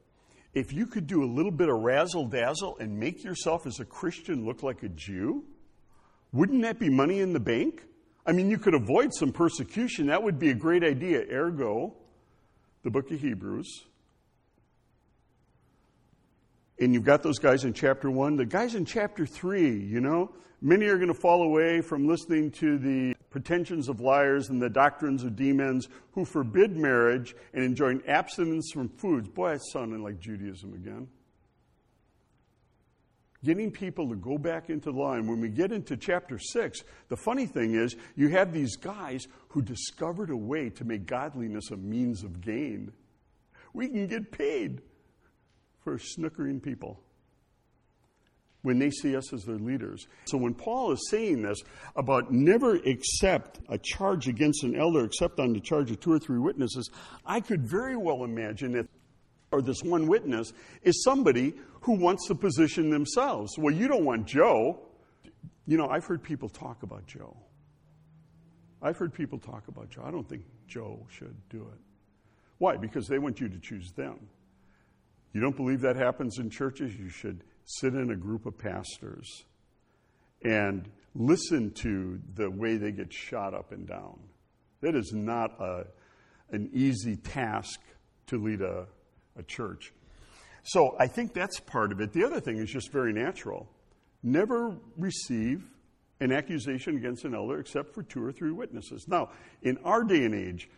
[0.53, 3.85] if you could do a little bit of razzle dazzle and make yourself as a
[3.85, 5.43] Christian look like a Jew,
[6.31, 7.83] wouldn't that be money in the bank?
[8.25, 10.07] I mean, you could avoid some persecution.
[10.07, 11.23] That would be a great idea.
[11.31, 11.93] Ergo,
[12.83, 13.85] the book of Hebrews.
[16.79, 18.35] And you've got those guys in chapter one.
[18.35, 22.51] The guys in chapter three, you know, many are going to fall away from listening
[22.51, 28.01] to the pretensions of liars and the doctrines of demons who forbid marriage and enjoin
[28.07, 29.29] abstinence from foods.
[29.29, 31.07] Boy, that's sounding like Judaism again
[33.45, 34.99] getting people to go back into the.
[34.99, 39.27] And when we get into chapter 6, the funny thing is, you have these guys
[39.49, 42.91] who discovered a way to make godliness a means of gain.
[43.73, 44.81] We can get paid
[45.83, 46.99] for snookering people
[48.63, 50.07] when they see us as their leaders.
[50.25, 51.61] So when Paul is saying this
[51.95, 56.19] about never accept a charge against an elder except on the charge of two or
[56.19, 56.89] three witnesses,
[57.25, 58.87] I could very well imagine that
[59.55, 60.51] or this one witness
[60.83, 63.57] is somebody who wants to position themselves.
[63.57, 64.79] Well, you don't want Joe.
[65.65, 67.35] You know, I've heard people talk about Joe.
[68.81, 70.03] I've heard people talk about Joe.
[70.05, 71.79] I don't think Joe should do it.
[72.57, 72.75] Why?
[72.77, 74.19] Because they want you to choose them.
[75.33, 76.95] You don't believe that happens in churches?
[76.95, 79.45] You should sit in a group of pastors
[80.43, 84.19] and listen to the way they get shot up and down.
[84.81, 85.85] That is not a,
[86.51, 87.79] an easy task
[88.27, 88.87] to lead a,
[89.37, 89.93] a church.
[90.63, 92.11] So I think that's part of it.
[92.11, 93.67] The other thing is just very natural.
[94.23, 95.63] Never receive
[96.19, 99.05] an accusation against an elder except for two or three witnesses.
[99.07, 99.29] Now,
[99.61, 100.69] in our day and age,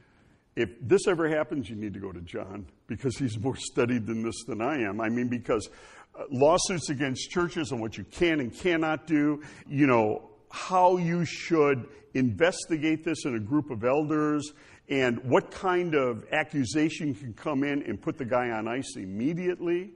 [0.56, 4.24] if this ever happens, you need to go to John because he's more studied than
[4.24, 5.00] this than I am.
[5.00, 5.70] I mean, because
[6.18, 11.26] uh, lawsuits against churches and what you can and cannot do, you know, how you
[11.26, 14.54] should investigate this in a group of elders
[14.90, 19.92] and what kind of accusation can come in and put the guy on ice immediately.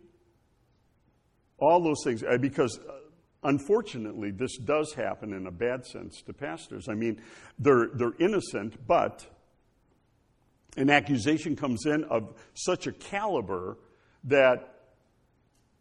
[1.58, 2.94] All those things, uh, because uh,
[3.44, 6.88] unfortunately, this does happen in a bad sense to pastors.
[6.90, 7.22] I mean,
[7.58, 9.26] they're, they're innocent, but
[10.76, 13.78] an accusation comes in of such a caliber
[14.26, 14.76] that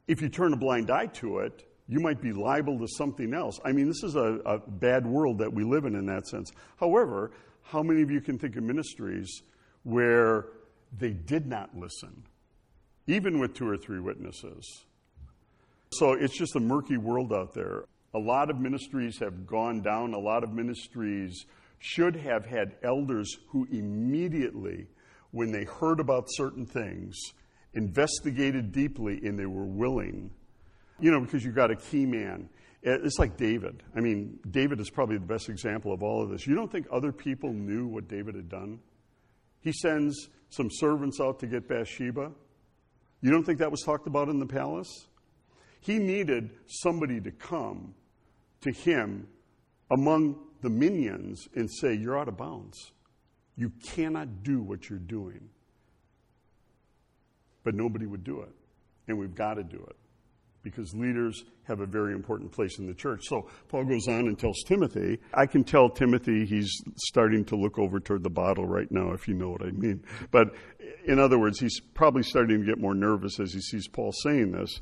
[0.07, 3.59] if you turn a blind eye to it, you might be liable to something else.
[3.65, 6.53] I mean, this is a, a bad world that we live in in that sense.
[6.79, 7.33] However,
[7.65, 9.43] how many of you can think of ministries
[9.83, 10.47] where
[10.97, 12.23] they did not listen,
[13.07, 14.85] even with two or three witnesses.
[15.93, 17.85] So it's just a murky world out there.
[18.15, 20.15] A lot of ministries have gone down.
[20.15, 21.45] A lot of ministries
[21.79, 24.87] should have had elders who immediately,
[25.31, 27.17] when they heard about certain things,
[27.75, 30.31] investigated deeply and they were willing.
[31.01, 32.49] You know, because you've got a key man.
[32.85, 33.83] Eh, it's like David.
[33.97, 36.47] I mean, David is probably the best example of all of this.
[36.47, 38.81] You don't think other people knew what David had done?
[39.61, 42.33] He sends some servants out to get Bathsheba.
[43.23, 45.07] You don't think that was talked about in the palace?
[45.81, 47.95] He needed somebody to come
[48.63, 49.27] to him
[49.91, 52.93] among the minions and say, You're out of bounds.
[53.57, 55.49] You cannot do what you're doing.
[57.63, 58.53] But nobody would do it.
[59.09, 59.97] And we've got to do it
[60.63, 63.23] because leaders have a very important place in the church.
[63.25, 67.79] So Paul goes on and tells Timothy, I can tell Timothy he's starting to look
[67.79, 70.05] over toward the bottle right now, if you know what I mean.
[70.31, 70.55] But
[71.05, 74.53] in other words, he's probably starting to get more nervous as he sees Paul saying
[74.53, 74.81] this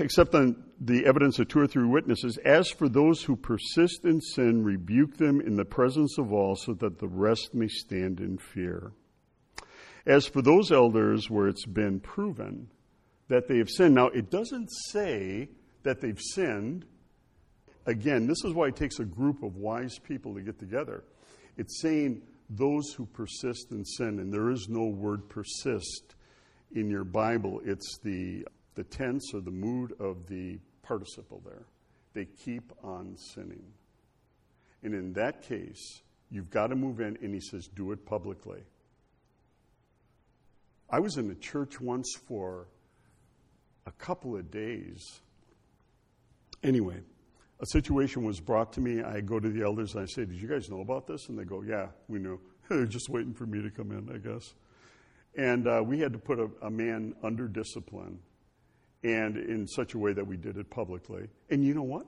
[0.00, 2.38] except on the evidence of two or three witnesses.
[2.44, 6.74] As for those who persist in sin, rebuke them in the presence of all, so
[6.74, 8.92] that the rest may stand in fear.
[10.06, 12.68] As for those elders where it's been proven
[13.28, 15.48] that they have sinned, now it doesn't say
[15.82, 16.84] that they've sinned.
[17.86, 21.04] Again, this is why it takes a group of wise people to get together.
[21.56, 26.14] It's saying those who persist in sin, and there is no word persist
[26.74, 27.60] in your Bible.
[27.64, 28.46] It's the
[28.76, 31.64] the tense or the mood of the participle there.
[32.14, 33.64] They keep on sinning.
[34.82, 38.60] And in that case, you've got to move in, and he says, do it publicly.
[40.88, 42.68] I was in a church once for
[43.86, 45.20] a couple of days.
[46.62, 47.00] Anyway,
[47.60, 49.02] a situation was brought to me.
[49.02, 51.28] I go to the elders and I say, Did you guys know about this?
[51.28, 52.40] And they go, Yeah, we knew.
[52.68, 54.54] They're just waiting for me to come in, I guess.
[55.36, 58.18] And uh, we had to put a, a man under discipline
[59.04, 61.28] and in such a way that we did it publicly.
[61.50, 62.06] And you know what?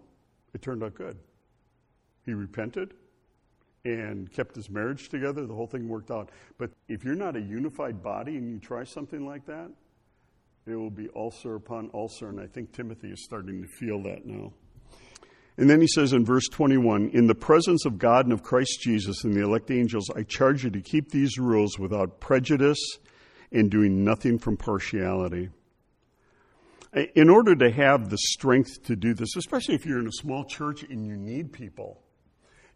[0.55, 1.19] It turned out good.
[2.25, 2.95] He repented
[3.85, 5.47] and kept his marriage together.
[5.47, 6.31] The whole thing worked out.
[6.59, 9.71] But if you're not a unified body and you try something like that,
[10.69, 12.29] it will be ulcer upon ulcer.
[12.29, 14.53] And I think Timothy is starting to feel that now.
[15.57, 18.81] And then he says in verse 21 In the presence of God and of Christ
[18.81, 22.99] Jesus and the elect angels, I charge you to keep these rules without prejudice
[23.51, 25.51] and doing nothing from partiality
[27.15, 30.45] in order to have the strength to do this, especially if you're in a small
[30.45, 32.03] church and you need people.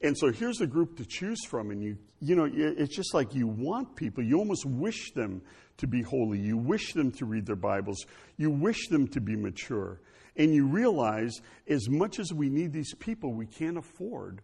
[0.02, 3.34] And so here's a group to choose from, and you, you know, it's just like
[3.34, 4.24] you want people.
[4.24, 5.42] You almost wish them
[5.76, 6.40] to be holy.
[6.40, 8.04] You wish them to read their Bibles.
[8.36, 10.00] You wish them to be mature.
[10.36, 14.42] And you realize, as much as we need these people, we can't afford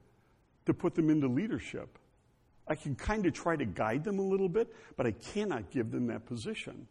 [0.66, 1.98] to put them into leadership.
[2.68, 5.90] I can kind of try to guide them a little bit, but I cannot give
[5.90, 6.86] them that position.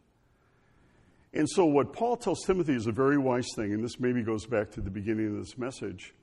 [1.34, 4.46] And so, what Paul tells Timothy is a very wise thing, and this maybe goes
[4.46, 6.14] back to the beginning of this message.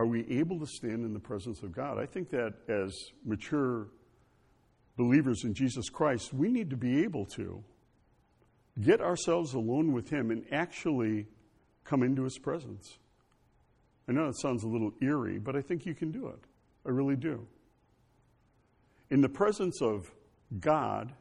[0.00, 1.98] Are we able to stand in the presence of God?
[1.98, 3.88] I think that as mature
[4.96, 7.62] believers in Jesus Christ, we need to be able to
[8.80, 11.26] get ourselves alone with Him and actually
[11.84, 12.96] come into His presence.
[14.08, 16.40] I know that sounds a little eerie, but I think you can do it.
[16.86, 17.46] I really do.
[19.10, 20.10] In the presence of
[20.60, 21.12] God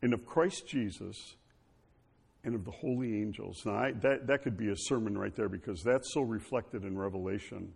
[0.00, 1.36] and of Christ Jesus,
[2.44, 3.62] and of the holy angels.
[3.64, 6.96] Now, I, that, that could be a sermon right there because that's so reflected in
[6.96, 7.72] Revelation,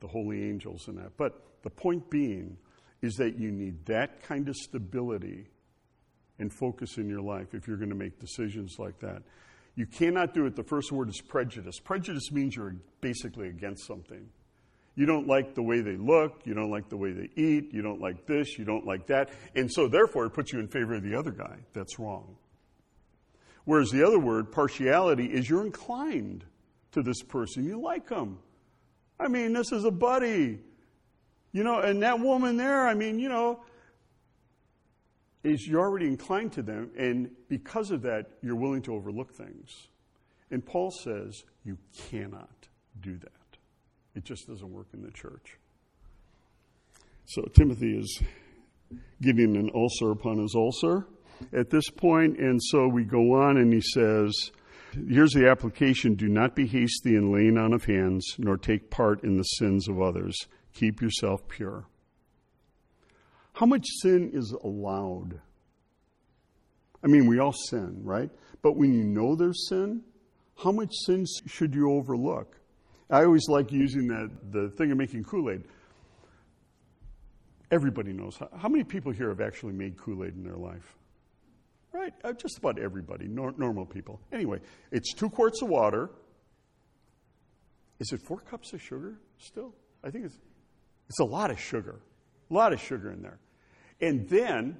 [0.00, 1.16] the holy angels and that.
[1.16, 2.56] But the point being
[3.02, 5.46] is that you need that kind of stability
[6.38, 9.22] and focus in your life if you're going to make decisions like that.
[9.76, 10.56] You cannot do it.
[10.56, 11.78] The first word is prejudice.
[11.78, 14.28] Prejudice means you're basically against something.
[14.96, 17.82] You don't like the way they look, you don't like the way they eat, you
[17.82, 20.94] don't like this, you don't like that, and so therefore it puts you in favor
[20.94, 21.56] of the other guy.
[21.72, 22.36] That's wrong.
[23.64, 26.44] Whereas the other word, partiality, is you're inclined
[26.92, 27.64] to this person.
[27.64, 28.38] You like them.
[29.18, 30.60] I mean, this is a buddy.
[31.52, 33.64] You know, and that woman there, I mean, you know,
[35.44, 39.88] is you're already inclined to them, and because of that, you're willing to overlook things.
[40.50, 41.78] And Paul says you
[42.10, 42.68] cannot
[43.00, 43.58] do that.
[44.14, 45.58] It just doesn't work in the church.
[47.26, 48.22] So Timothy is
[49.20, 51.06] giving an ulcer upon his ulcer
[51.52, 54.50] at this point, and so we go on, and he says,
[55.08, 59.24] Here's the application do not be hasty in laying on of hands, nor take part
[59.24, 60.36] in the sins of others.
[60.72, 61.86] Keep yourself pure.
[63.54, 65.40] How much sin is allowed?
[67.02, 68.30] I mean, we all sin, right?
[68.62, 70.02] But when you know there's sin,
[70.56, 72.56] how much sin should you overlook?
[73.10, 75.64] I always like using that the thing of making Kool-Aid.
[77.70, 78.38] Everybody knows.
[78.56, 80.96] How many people here have actually made Kool Aid in their life?
[81.94, 82.12] Right?
[82.24, 84.20] Uh, just about everybody, nor- normal people.
[84.32, 84.58] Anyway,
[84.90, 86.10] it's two quarts of water.
[88.00, 89.72] Is it four cups of sugar still?
[90.02, 90.36] I think it's,
[91.08, 92.00] it's a lot of sugar.
[92.50, 93.38] A lot of sugar in there.
[94.00, 94.76] And then,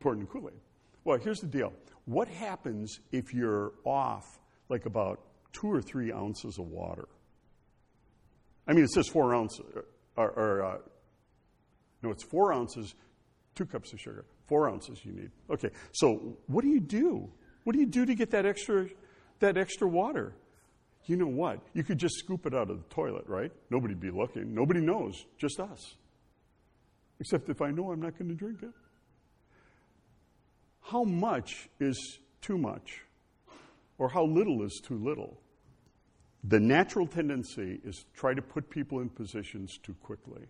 [0.00, 0.60] poured in Kool Aid.
[1.04, 1.72] Well, here's the deal.
[2.04, 4.24] What happens if you're off
[4.68, 5.20] like about
[5.52, 7.06] two or three ounces of water?
[8.66, 9.64] I mean, it says four ounces,
[10.16, 10.78] or, or uh,
[12.02, 12.96] no, it's four ounces,
[13.54, 14.24] two cups of sugar.
[14.46, 15.30] Four ounces you need.
[15.50, 17.30] Okay, so what do you do?
[17.64, 18.88] What do you do to get that extra,
[19.40, 20.34] that extra water?
[21.06, 21.60] You know what?
[21.72, 23.52] You could just scoop it out of the toilet, right?
[23.70, 24.54] Nobody'd be looking.
[24.54, 25.96] Nobody knows, just us.
[27.20, 28.70] Except if I know I'm not going to drink it.
[30.80, 33.02] How much is too much?
[33.98, 35.40] Or how little is too little?
[36.44, 40.42] The natural tendency is to try to put people in positions too quickly.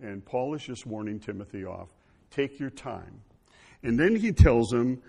[0.00, 1.88] And Paul is just warning Timothy off
[2.30, 3.20] take your time.
[3.82, 5.02] And then he tells him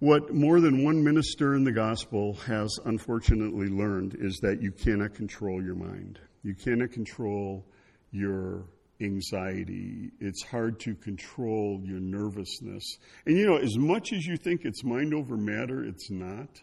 [0.00, 5.14] what more than one minister in the gospel has unfortunately learned is that you cannot
[5.14, 6.18] control your mind.
[6.42, 7.64] You cannot control
[8.10, 8.64] your
[9.00, 10.10] anxiety.
[10.20, 12.98] It's hard to control your nervousness.
[13.26, 16.60] And you know, as much as you think it's mind over matter, it's not.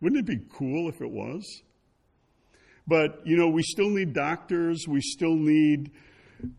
[0.00, 1.62] Wouldn't it be cool if it was?
[2.86, 4.86] But, you know, we still need doctors.
[4.88, 5.92] We still need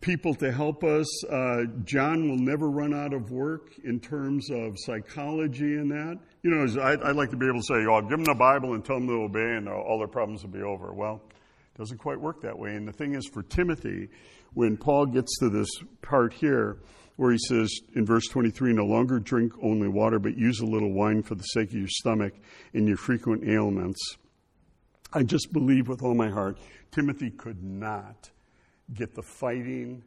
[0.01, 1.23] people to help us.
[1.25, 6.19] Uh, John will never run out of work in terms of psychology and that.
[6.43, 8.73] You know, I'd, I'd like to be able to say, oh, give them the Bible
[8.73, 10.93] and tell them to obey and all their problems will be over.
[10.93, 12.75] Well, it doesn't quite work that way.
[12.75, 14.09] And the thing is, for Timothy,
[14.53, 15.69] when Paul gets to this
[16.01, 16.77] part here,
[17.17, 20.91] where he says in verse 23, no longer drink only water, but use a little
[20.91, 22.33] wine for the sake of your stomach
[22.73, 24.17] and your frequent ailments.
[25.13, 26.57] I just believe with all my heart,
[26.91, 28.31] Timothy could not
[28.93, 30.03] get the fighting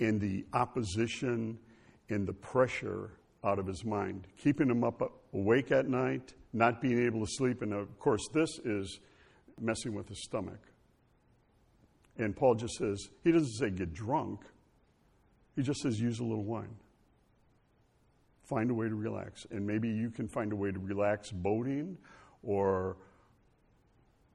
[0.00, 1.58] and the opposition
[2.08, 3.10] and the pressure
[3.42, 5.02] out of his mind, keeping him up
[5.32, 7.62] awake at night, not being able to sleep.
[7.62, 9.00] And of course, this is
[9.60, 10.60] messing with his stomach.
[12.16, 14.40] And Paul just says, he doesn't say get drunk,
[15.56, 16.76] he just says use a little wine.
[18.44, 19.46] Find a way to relax.
[19.50, 21.96] And maybe you can find a way to relax boating
[22.42, 22.96] or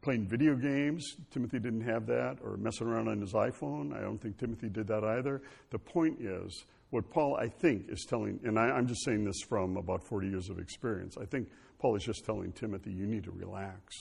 [0.01, 1.05] playing video games.
[1.31, 3.95] Timothy didn't have that, or messing around on his iPhone.
[3.95, 5.41] I don't think Timothy did that either.
[5.71, 9.41] The point is, what Paul, I think, is telling, and I, am just saying this
[9.47, 13.23] from about 40 years of experience, I think Paul is just telling Timothy, you need
[13.25, 13.93] to relax.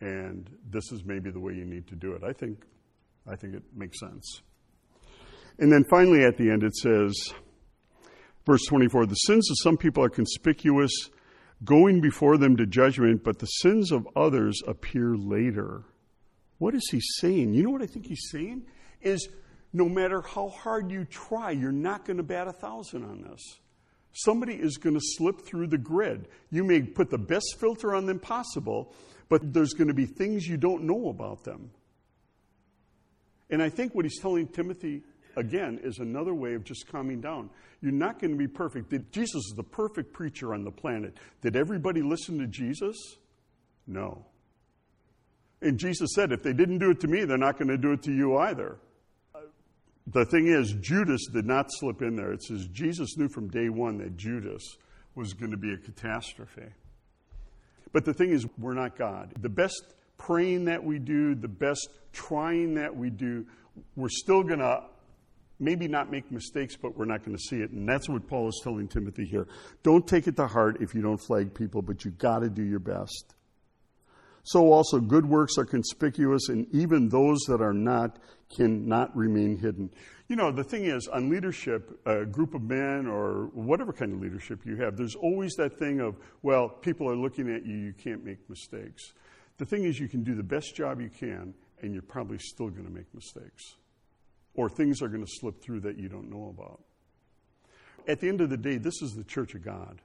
[0.00, 2.22] And this is maybe the way you need to do it.
[2.24, 2.64] I think,
[3.26, 4.42] I think it makes sense.
[5.58, 7.32] And then finally at the end it says,
[8.44, 10.90] verse 24, the sins of some people are conspicuous
[11.62, 15.84] going before them to judgment, but the sins of others appear later.
[16.58, 17.54] What is he saying?
[17.54, 18.66] You know what I think he's saying?
[19.00, 19.28] Is
[19.72, 23.40] no matter how hard you try, you're not going to bat a thousand on this.
[24.12, 26.28] Somebody is going to slip through the grid.
[26.50, 28.94] You may put the best filter on them possible,
[29.28, 31.70] but there's going to be things you don't know about them.
[33.50, 35.02] And I think what he's telling Timothy
[35.36, 37.50] again, is another way of just calming down.
[37.80, 38.90] You're not going to be perfect.
[39.12, 41.14] Jesus is the perfect preacher on the planet.
[41.42, 42.96] Did everybody listen to Jesus?
[43.86, 44.24] No.
[45.60, 47.92] And Jesus said, if they didn't do it to me, they're not going to do
[47.92, 48.78] it to you either.
[50.06, 52.32] The thing is, Judas did not slip in there.
[52.32, 54.76] It says Jesus knew from day one that Judas
[55.14, 56.66] was going to be a catastrophe.
[57.92, 59.32] But the thing is, we're not God.
[59.40, 63.46] The best praying that we do, the best trying that we do,
[63.96, 64.82] we're still going to
[65.64, 67.70] maybe not make mistakes, but we're not going to see it.
[67.70, 69.48] And that's what Paul is telling Timothy here.
[69.82, 72.62] Don't take it to heart if you don't flag people, but you got to do
[72.62, 73.34] your best.
[74.42, 78.18] So also, good works are conspicuous, and even those that are not
[78.54, 79.90] cannot remain hidden.
[80.28, 84.20] You know, the thing is, on leadership, a group of men or whatever kind of
[84.20, 87.94] leadership you have, there's always that thing of, well, people are looking at you, you
[87.94, 89.14] can't make mistakes.
[89.56, 92.68] The thing is, you can do the best job you can, and you're probably still
[92.68, 93.76] going to make mistakes
[94.54, 96.80] or things are going to slip through that you don't know about.
[98.06, 100.00] At the end of the day, this is the church of God.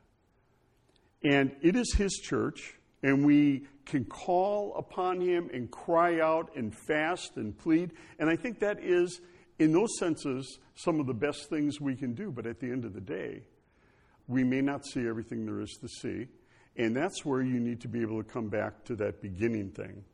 [1.24, 6.74] And it is His church, and we can call upon Him and cry out and
[6.88, 7.92] fast and plead.
[8.18, 9.20] And I think that is,
[9.60, 12.32] in those senses, some of the best things we can do.
[12.32, 13.44] But at the end of the day,
[14.28, 16.28] we may not see everything there is to see.
[16.78, 20.06] And that's where you need to be able to come back to that beginning thing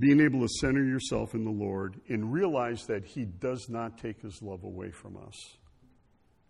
[0.00, 4.22] being able to center yourself in the Lord and realize that He does not take
[4.22, 5.56] His love away from us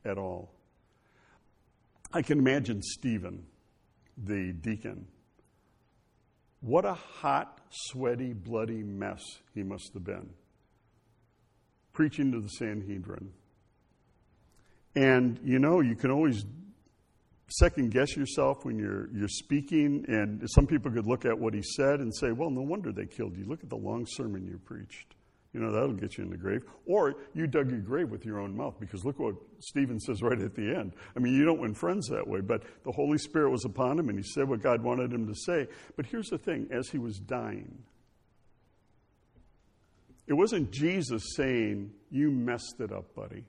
[0.05, 0.55] at all.
[2.12, 3.44] I can imagine Stephen,
[4.16, 5.07] the deacon.
[6.61, 9.22] What a hot, sweaty, bloody mess
[9.55, 10.30] he must have been.
[11.92, 13.32] preaching to the Sanhedrin.
[14.94, 16.44] And you know, you can always
[17.51, 21.62] second guess yourself when you're, you're speaking, and some people could look at what he
[21.62, 23.44] said and say, well, no wonder they killed you.
[23.44, 25.14] Look at the long sermon you preached.
[25.53, 26.62] You know, that'll get you in the grave.
[26.86, 30.40] Or you dug your grave with your own mouth, because look what Stephen says right
[30.40, 30.92] at the end.
[31.16, 34.09] I mean, you don't win friends that way, but the Holy Spirit was upon him,
[34.09, 35.66] and he said what God wanted him to say.
[35.96, 37.82] But here's the thing as he was dying,
[40.28, 43.44] it wasn't Jesus saying, You messed it up, buddy.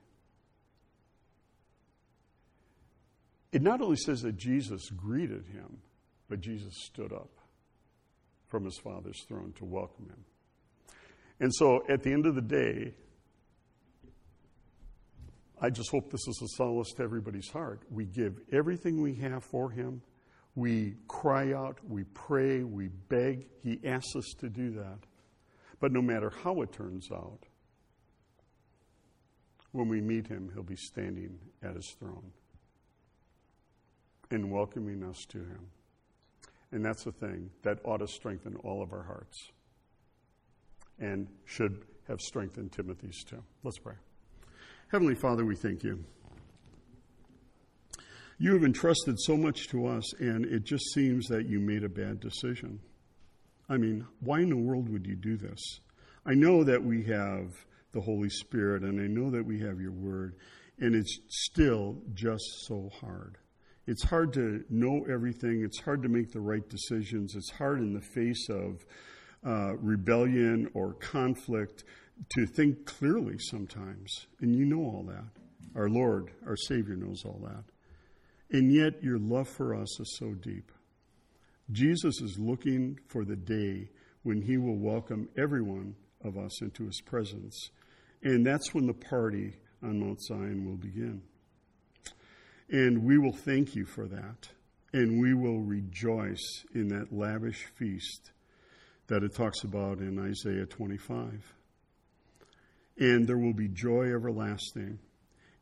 [3.51, 5.79] It not only says that Jesus greeted him,
[6.29, 7.29] but Jesus stood up
[8.47, 10.23] from his Father's throne to welcome him.
[11.39, 12.93] And so at the end of the day,
[15.61, 17.81] I just hope this is a solace to everybody's heart.
[17.89, 20.01] We give everything we have for him.
[20.55, 23.47] We cry out, we pray, we beg.
[23.63, 24.99] He asks us to do that.
[25.79, 27.39] But no matter how it turns out,
[29.71, 32.31] when we meet him, he'll be standing at his throne
[34.31, 35.67] in welcoming us to Him.
[36.71, 39.37] And that's the thing that ought to strengthen all of our hearts
[40.99, 43.43] and should have strengthened Timothy's too.
[43.63, 43.95] Let's pray.
[44.89, 46.03] Heavenly Father, we thank you.
[48.37, 51.89] You have entrusted so much to us, and it just seems that you made a
[51.89, 52.79] bad decision.
[53.69, 55.59] I mean, why in the world would you do this?
[56.25, 57.53] I know that we have
[57.91, 60.35] the Holy Spirit, and I know that we have your word,
[60.79, 63.37] and it's still just so hard.
[63.87, 65.63] It's hard to know everything.
[65.65, 67.35] It's hard to make the right decisions.
[67.35, 68.85] It's hard in the face of
[69.45, 71.83] uh, rebellion or conflict
[72.29, 74.27] to think clearly sometimes.
[74.39, 75.25] And you know all that.
[75.75, 77.63] Our Lord, our Savior, knows all that.
[78.51, 80.71] And yet, your love for us is so deep.
[81.71, 83.89] Jesus is looking for the day
[84.23, 87.69] when he will welcome every one of us into his presence.
[88.23, 91.23] And that's when the party on Mount Zion will begin.
[92.71, 94.49] And we will thank you for that.
[94.93, 98.31] And we will rejoice in that lavish feast
[99.07, 101.53] that it talks about in Isaiah 25.
[102.97, 104.99] And there will be joy everlasting.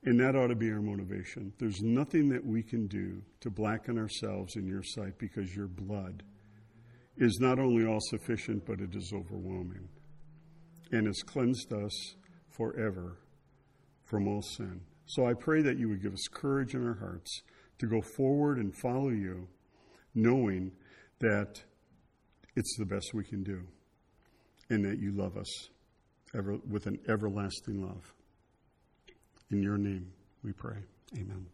[0.03, 1.51] And that ought to be our motivation.
[1.57, 6.23] There's nothing that we can do to blacken ourselves in your sight because your blood
[7.17, 9.89] is not only all sufficient, but it is overwhelming
[10.91, 12.15] and has cleansed us
[12.49, 13.17] forever
[14.05, 14.81] from all sin.
[15.09, 17.41] So I pray that you would give us courage in our hearts
[17.79, 19.47] to go forward and follow you,
[20.13, 20.71] knowing
[21.19, 21.63] that
[22.55, 23.59] it's the best we can do
[24.69, 25.69] and that you love us
[26.35, 28.13] ever, with an everlasting love.
[29.49, 30.11] In your name
[30.43, 30.77] we pray.
[31.17, 31.47] Amen.